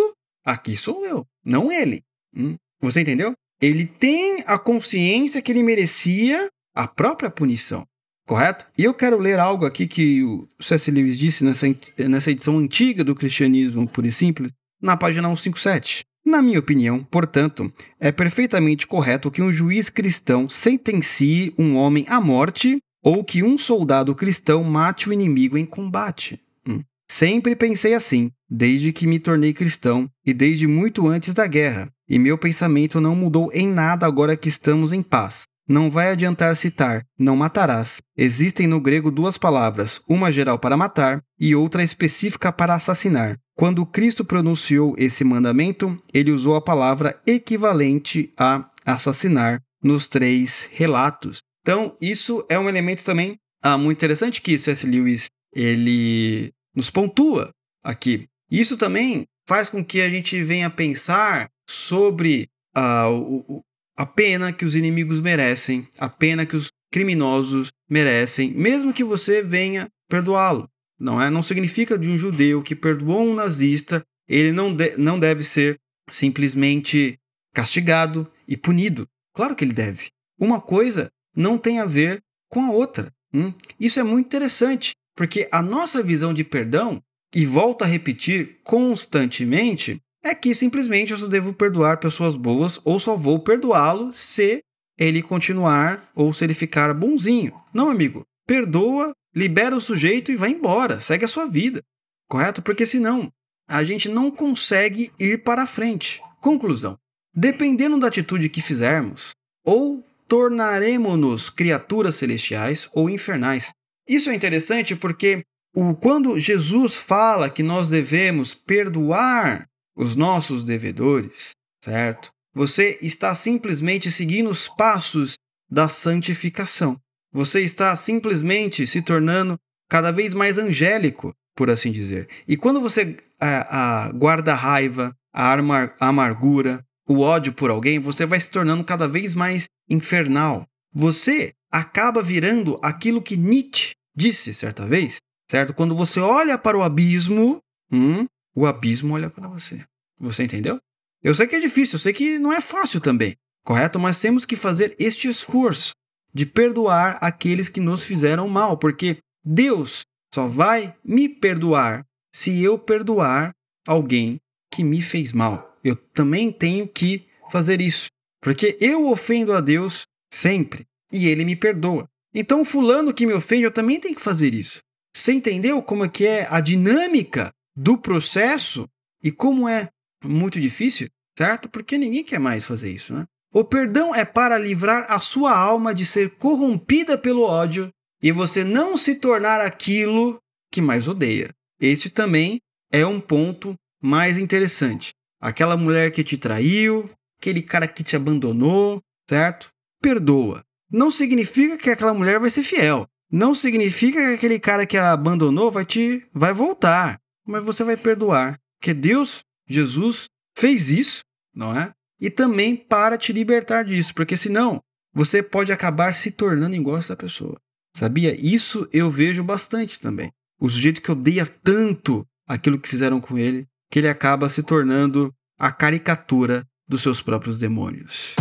aqui 0.44 0.76
sou 0.76 1.06
eu, 1.06 1.26
não 1.44 1.72
ele. 1.72 2.02
Hum? 2.36 2.56
Você 2.80 3.00
entendeu? 3.00 3.32
Ele 3.64 3.86
tem 3.86 4.44
a 4.46 4.58
consciência 4.58 5.40
que 5.40 5.50
ele 5.50 5.62
merecia 5.62 6.48
a 6.74 6.86
própria 6.86 7.30
punição. 7.30 7.86
Correto? 8.26 8.66
E 8.76 8.84
eu 8.84 8.92
quero 8.92 9.18
ler 9.18 9.38
algo 9.38 9.64
aqui 9.64 9.86
que 9.86 10.22
o 10.22 10.46
C.S. 10.60 10.90
Lewis 10.90 11.18
disse 11.18 11.42
nessa, 11.42 11.66
nessa 11.98 12.30
edição 12.30 12.58
antiga 12.58 13.02
do 13.02 13.14
Cristianismo 13.14 13.88
Puro 13.88 14.06
e 14.06 14.12
Simples, 14.12 14.52
na 14.82 14.98
página 14.98 15.28
157. 15.28 16.04
Na 16.26 16.42
minha 16.42 16.58
opinião, 16.58 17.02
portanto, 17.04 17.72
é 17.98 18.12
perfeitamente 18.12 18.86
correto 18.86 19.30
que 19.30 19.40
um 19.40 19.52
juiz 19.52 19.88
cristão 19.88 20.46
sentencie 20.46 21.54
um 21.58 21.74
homem 21.76 22.04
à 22.08 22.20
morte 22.20 22.78
ou 23.02 23.24
que 23.24 23.42
um 23.42 23.56
soldado 23.56 24.14
cristão 24.14 24.62
mate 24.62 25.08
o 25.08 25.12
inimigo 25.12 25.56
em 25.56 25.64
combate. 25.64 26.38
Hum. 26.68 26.82
Sempre 27.10 27.56
pensei 27.56 27.94
assim, 27.94 28.30
desde 28.48 28.92
que 28.92 29.06
me 29.06 29.18
tornei 29.18 29.54
cristão 29.54 30.06
e 30.24 30.34
desde 30.34 30.66
muito 30.66 31.06
antes 31.06 31.32
da 31.32 31.46
guerra, 31.46 31.90
e 32.08 32.18
meu 32.18 32.36
pensamento 32.38 33.00
não 33.00 33.14
mudou 33.14 33.50
em 33.52 33.66
nada 33.66 34.06
agora 34.06 34.36
que 34.36 34.48
estamos 34.48 34.92
em 34.92 35.02
paz. 35.02 35.44
Não 35.66 35.90
vai 35.90 36.10
adiantar 36.10 36.54
citar 36.56 37.02
não 37.18 37.36
matarás. 37.36 38.00
Existem 38.16 38.66
no 38.66 38.80
grego 38.80 39.10
duas 39.10 39.38
palavras, 39.38 40.02
uma 40.08 40.30
geral 40.30 40.58
para 40.58 40.76
matar 40.76 41.22
e 41.40 41.54
outra 41.54 41.82
específica 41.82 42.52
para 42.52 42.74
assassinar. 42.74 43.38
Quando 43.56 43.86
Cristo 43.86 44.24
pronunciou 44.24 44.94
esse 44.98 45.24
mandamento, 45.24 45.96
ele 46.12 46.30
usou 46.30 46.54
a 46.54 46.60
palavra 46.60 47.18
equivalente 47.26 48.32
a 48.36 48.68
assassinar 48.84 49.60
nos 49.82 50.06
três 50.06 50.68
relatos. 50.72 51.38
Então, 51.62 51.96
isso 52.00 52.44
é 52.48 52.58
um 52.58 52.68
elemento 52.68 53.04
também 53.04 53.36
ah, 53.62 53.78
muito 53.78 53.96
interessante 53.96 54.42
que 54.42 54.58
C.S. 54.58 54.86
Lewis 54.86 55.26
ele 55.54 56.52
nos 56.74 56.90
pontua 56.90 57.50
aqui. 57.82 58.26
Isso 58.50 58.76
também 58.76 59.24
faz 59.48 59.70
com 59.70 59.82
que 59.82 60.02
a 60.02 60.10
gente 60.10 60.42
venha 60.42 60.68
pensar 60.68 61.48
sobre 61.66 62.48
ah, 62.74 63.10
o, 63.10 63.62
a 63.96 64.04
pena 64.04 64.52
que 64.52 64.64
os 64.64 64.74
inimigos 64.74 65.20
merecem, 65.20 65.88
a 65.98 66.08
pena 66.08 66.44
que 66.44 66.56
os 66.56 66.70
criminosos 66.90 67.72
merecem, 67.88 68.52
mesmo 68.52 68.92
que 68.92 69.04
você 69.04 69.42
venha 69.42 69.88
perdoá-lo. 70.08 70.68
Não 70.98 71.20
é? 71.20 71.28
Não 71.28 71.42
significa 71.42 71.98
de 71.98 72.08
um 72.08 72.16
judeu 72.16 72.62
que 72.62 72.74
perdoou 72.74 73.22
um 73.22 73.34
nazista, 73.34 74.02
ele 74.28 74.52
não, 74.52 74.74
de, 74.74 74.96
não 74.96 75.18
deve 75.18 75.42
ser 75.42 75.78
simplesmente 76.08 77.18
castigado 77.52 78.30
e 78.46 78.56
punido. 78.56 79.08
Claro 79.34 79.56
que 79.56 79.64
ele 79.64 79.72
deve. 79.72 80.08
Uma 80.38 80.60
coisa 80.60 81.10
não 81.36 81.58
tem 81.58 81.80
a 81.80 81.86
ver 81.86 82.22
com 82.48 82.60
a 82.60 82.70
outra. 82.70 83.12
Hum? 83.32 83.52
Isso 83.78 83.98
é 83.98 84.02
muito 84.02 84.26
interessante, 84.26 84.92
porque 85.16 85.48
a 85.50 85.60
nossa 85.60 86.02
visão 86.02 86.32
de 86.32 86.44
perdão, 86.44 87.02
e 87.34 87.44
volto 87.44 87.82
a 87.82 87.86
repetir 87.86 88.60
constantemente, 88.62 90.00
é 90.24 90.34
que 90.34 90.54
simplesmente 90.54 91.12
eu 91.12 91.18
só 91.18 91.26
devo 91.26 91.52
perdoar 91.52 92.00
pessoas 92.00 92.34
boas 92.34 92.80
ou 92.82 92.98
só 92.98 93.14
vou 93.14 93.38
perdoá-lo 93.38 94.12
se 94.14 94.60
ele 94.98 95.22
continuar 95.22 96.10
ou 96.14 96.32
se 96.32 96.42
ele 96.44 96.54
ficar 96.54 96.94
bonzinho. 96.94 97.52
Não, 97.74 97.90
amigo. 97.90 98.22
Perdoa, 98.46 99.12
libera 99.34 99.76
o 99.76 99.80
sujeito 99.80 100.32
e 100.32 100.36
vai 100.36 100.50
embora. 100.50 100.98
Segue 100.98 101.26
a 101.26 101.28
sua 101.28 101.46
vida. 101.46 101.82
Correto? 102.28 102.62
Porque 102.62 102.86
senão 102.86 103.30
a 103.68 103.84
gente 103.84 104.08
não 104.08 104.30
consegue 104.30 105.12
ir 105.18 105.42
para 105.42 105.66
frente. 105.66 106.22
Conclusão: 106.40 106.96
dependendo 107.34 107.98
da 107.98 108.08
atitude 108.08 108.48
que 108.48 108.62
fizermos, 108.62 109.30
ou 109.64 110.04
tornaremos-nos 110.26 111.50
criaturas 111.50 112.14
celestiais 112.14 112.88
ou 112.94 113.10
infernais. 113.10 113.72
Isso 114.08 114.30
é 114.30 114.34
interessante 114.34 114.96
porque 114.96 115.42
o, 115.74 115.94
quando 115.94 116.38
Jesus 116.38 116.96
fala 116.96 117.50
que 117.50 117.62
nós 117.62 117.88
devemos 117.90 118.54
perdoar 118.54 119.66
os 119.96 120.14
nossos 120.16 120.64
devedores, 120.64 121.50
certo? 121.82 122.30
Você 122.54 122.98
está 123.02 123.34
simplesmente 123.34 124.10
seguindo 124.10 124.48
os 124.48 124.68
passos 124.68 125.34
da 125.68 125.88
santificação. 125.88 126.96
Você 127.32 127.60
está 127.62 127.94
simplesmente 127.96 128.86
se 128.86 129.02
tornando 129.02 129.58
cada 129.88 130.12
vez 130.12 130.32
mais 130.32 130.56
angélico, 130.56 131.34
por 131.56 131.68
assim 131.68 131.90
dizer. 131.90 132.28
E 132.46 132.56
quando 132.56 132.80
você 132.80 133.16
a, 133.40 134.04
a, 134.06 134.12
guarda 134.12 134.52
a 134.52 134.56
raiva, 134.56 135.14
a, 135.32 135.52
a 135.52 136.08
amargura, 136.08 136.84
o 137.08 137.20
ódio 137.20 137.52
por 137.52 137.70
alguém, 137.70 137.98
você 137.98 138.24
vai 138.24 138.40
se 138.40 138.48
tornando 138.48 138.84
cada 138.84 139.08
vez 139.08 139.34
mais 139.34 139.66
infernal. 139.90 140.66
Você 140.92 141.52
acaba 141.70 142.22
virando 142.22 142.78
aquilo 142.82 143.20
que 143.20 143.36
Nietzsche 143.36 143.94
disse 144.16 144.54
certa 144.54 144.86
vez, 144.86 145.16
certo? 145.50 145.74
Quando 145.74 145.96
você 145.96 146.20
olha 146.20 146.56
para 146.56 146.78
o 146.78 146.82
abismo, 146.82 147.58
hum, 147.90 148.26
o 148.54 148.66
abismo 148.66 149.14
olha 149.14 149.28
para 149.28 149.48
você. 149.48 149.84
Você 150.18 150.44
entendeu? 150.44 150.78
Eu 151.22 151.34
sei 151.34 151.46
que 151.46 151.56
é 151.56 151.60
difícil, 151.60 151.96
eu 151.96 152.00
sei 152.00 152.12
que 152.12 152.38
não 152.38 152.52
é 152.52 152.60
fácil 152.60 153.00
também, 153.00 153.36
correto? 153.64 153.98
Mas 153.98 154.20
temos 154.20 154.44
que 154.44 154.56
fazer 154.56 154.94
este 154.98 155.28
esforço 155.28 155.92
de 156.32 156.44
perdoar 156.44 157.18
aqueles 157.20 157.68
que 157.68 157.80
nos 157.80 158.04
fizeram 158.04 158.48
mal, 158.48 158.76
porque 158.76 159.18
Deus 159.44 160.02
só 160.32 160.46
vai 160.46 160.94
me 161.04 161.28
perdoar 161.28 162.04
se 162.34 162.62
eu 162.62 162.78
perdoar 162.78 163.52
alguém 163.86 164.38
que 164.70 164.82
me 164.82 165.00
fez 165.00 165.32
mal. 165.32 165.78
Eu 165.82 165.94
também 165.96 166.50
tenho 166.50 166.88
que 166.88 167.26
fazer 167.50 167.80
isso, 167.80 168.08
porque 168.40 168.76
eu 168.80 169.08
ofendo 169.08 169.52
a 169.52 169.60
Deus 169.60 170.02
sempre 170.32 170.84
e 171.12 171.28
ele 171.28 171.44
me 171.44 171.54
perdoa. 171.54 172.08
Então, 172.34 172.64
fulano 172.64 173.14
que 173.14 173.26
me 173.26 173.32
ofende, 173.32 173.62
eu 173.62 173.70
também 173.70 174.00
tenho 174.00 174.16
que 174.16 174.20
fazer 174.20 174.52
isso. 174.52 174.80
Você 175.16 175.32
entendeu 175.32 175.80
como 175.80 176.04
é 176.04 176.08
que 176.08 176.26
é 176.26 176.48
a 176.50 176.60
dinâmica 176.60 177.52
do 177.76 177.98
processo 177.98 178.88
e 179.22 179.30
como 179.30 179.68
é 179.68 179.88
muito 180.24 180.60
difícil, 180.60 181.08
certo? 181.36 181.68
Porque 181.68 181.98
ninguém 181.98 182.24
quer 182.24 182.38
mais 182.38 182.64
fazer 182.64 182.90
isso, 182.90 183.14
né? 183.14 183.24
O 183.52 183.64
perdão 183.64 184.14
é 184.14 184.24
para 184.24 184.58
livrar 184.58 185.06
a 185.08 185.20
sua 185.20 185.56
alma 185.56 185.94
de 185.94 186.04
ser 186.04 186.30
corrompida 186.30 187.16
pelo 187.16 187.42
ódio 187.42 187.88
e 188.20 188.32
você 188.32 188.64
não 188.64 188.96
se 188.96 189.14
tornar 189.14 189.60
aquilo 189.60 190.40
que 190.72 190.80
mais 190.80 191.06
odeia. 191.06 191.50
Este 191.80 192.10
também 192.10 192.60
é 192.90 193.06
um 193.06 193.20
ponto 193.20 193.74
mais 194.02 194.38
interessante. 194.38 195.12
Aquela 195.40 195.76
mulher 195.76 196.10
que 196.10 196.24
te 196.24 196.36
traiu, 196.36 197.08
aquele 197.38 197.62
cara 197.62 197.86
que 197.86 198.02
te 198.02 198.16
abandonou, 198.16 199.00
certo? 199.28 199.68
Perdoa. 200.00 200.64
Não 200.90 201.10
significa 201.10 201.76
que 201.76 201.90
aquela 201.90 202.14
mulher 202.14 202.40
vai 202.40 202.50
ser 202.50 202.62
fiel. 202.62 203.06
Não 203.30 203.54
significa 203.54 204.18
que 204.18 204.34
aquele 204.34 204.58
cara 204.58 204.86
que 204.86 204.96
a 204.96 205.12
abandonou 205.12 205.70
vai 205.70 205.84
te 205.84 206.26
vai 206.32 206.52
voltar, 206.52 207.20
mas 207.46 207.62
você 207.62 207.84
vai 207.84 207.96
perdoar, 207.96 208.58
porque 208.78 208.94
Deus 208.94 209.44
Jesus 209.68 210.26
fez 210.56 210.90
isso, 210.90 211.22
não 211.54 211.76
é? 211.78 211.92
E 212.20 212.30
também 212.30 212.76
para 212.76 213.18
te 213.18 213.32
libertar 213.32 213.84
disso, 213.84 214.14
porque 214.14 214.36
senão 214.36 214.80
você 215.12 215.42
pode 215.42 215.72
acabar 215.72 216.14
se 216.14 216.30
tornando 216.30 216.76
igual 216.76 216.98
essa 216.98 217.16
pessoa. 217.16 217.58
Sabia? 217.96 218.34
Isso 218.34 218.88
eu 218.92 219.08
vejo 219.08 219.42
bastante 219.44 220.00
também. 220.00 220.30
O 220.60 220.68
sujeito 220.68 221.00
que 221.00 221.12
odeia 221.12 221.46
tanto 221.46 222.26
aquilo 222.46 222.78
que 222.78 222.88
fizeram 222.88 223.20
com 223.20 223.38
ele, 223.38 223.66
que 223.90 223.98
ele 223.98 224.08
acaba 224.08 224.48
se 224.48 224.62
tornando 224.62 225.32
a 225.58 225.70
caricatura 225.70 226.66
dos 226.88 227.02
seus 227.02 227.22
próprios 227.22 227.58
demônios. 227.58 228.34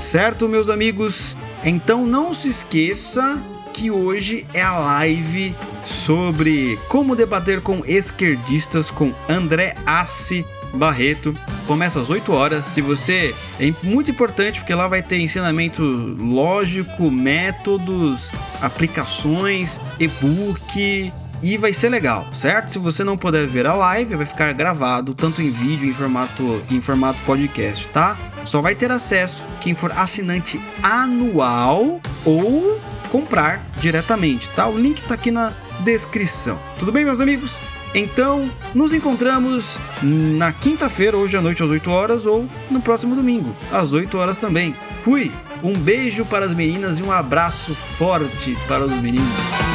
Certo, 0.00 0.48
meus 0.48 0.70
amigos? 0.70 1.36
Então 1.64 2.06
não 2.06 2.32
se 2.32 2.48
esqueça 2.48 3.40
que 3.72 3.90
hoje 3.90 4.46
é 4.52 4.62
a 4.62 4.76
live 4.78 5.54
sobre 5.84 6.78
como 6.88 7.14
debater 7.14 7.60
com 7.60 7.82
esquerdistas 7.86 8.90
com 8.90 9.12
André 9.28 9.76
Assi 9.86 10.44
Barreto. 10.74 11.34
Começa 11.66 12.00
às 12.00 12.10
8 12.10 12.32
horas. 12.32 12.64
Se 12.66 12.80
você 12.80 13.34
é 13.60 13.72
muito 13.82 14.10
importante 14.10 14.60
porque 14.60 14.74
lá 14.74 14.88
vai 14.88 15.02
ter 15.02 15.18
ensinamento 15.18 15.82
lógico, 15.82 17.10
métodos, 17.10 18.32
aplicações, 18.60 19.80
e-book 19.98 21.12
e 21.42 21.56
vai 21.56 21.72
ser 21.72 21.88
legal, 21.88 22.26
certo? 22.32 22.72
Se 22.72 22.78
você 22.78 23.04
não 23.04 23.16
puder 23.16 23.46
ver 23.46 23.66
a 23.66 23.74
live, 23.74 24.16
vai 24.16 24.26
ficar 24.26 24.52
gravado 24.52 25.14
tanto 25.14 25.40
em 25.40 25.50
vídeo 25.50 25.88
em 25.88 25.94
formato 25.94 26.62
em 26.70 26.80
formato 26.80 27.18
podcast, 27.24 27.86
tá? 27.88 28.16
Só 28.48 28.62
vai 28.62 28.74
ter 28.74 28.90
acesso 28.90 29.44
quem 29.60 29.74
for 29.74 29.92
assinante 29.92 30.58
anual 30.82 32.00
ou 32.24 32.80
comprar 33.10 33.62
diretamente, 33.78 34.48
tá? 34.56 34.66
O 34.66 34.78
link 34.78 35.02
tá 35.02 35.14
aqui 35.14 35.30
na 35.30 35.52
descrição. 35.80 36.58
Tudo 36.78 36.90
bem, 36.90 37.04
meus 37.04 37.20
amigos? 37.20 37.60
Então, 37.94 38.50
nos 38.74 38.94
encontramos 38.94 39.78
na 40.02 40.50
quinta-feira, 40.50 41.16
hoje 41.16 41.36
à 41.36 41.42
noite 41.42 41.62
às 41.62 41.68
8 41.68 41.90
horas, 41.90 42.24
ou 42.24 42.48
no 42.70 42.80
próximo 42.80 43.14
domingo, 43.14 43.54
às 43.70 43.92
8 43.92 44.16
horas 44.16 44.38
também. 44.38 44.74
Fui! 45.02 45.30
Um 45.62 45.74
beijo 45.74 46.24
para 46.24 46.46
as 46.46 46.54
meninas 46.54 46.98
e 46.98 47.02
um 47.02 47.12
abraço 47.12 47.74
forte 47.98 48.56
para 48.66 48.84
os 48.84 48.92
meninos. 48.92 49.67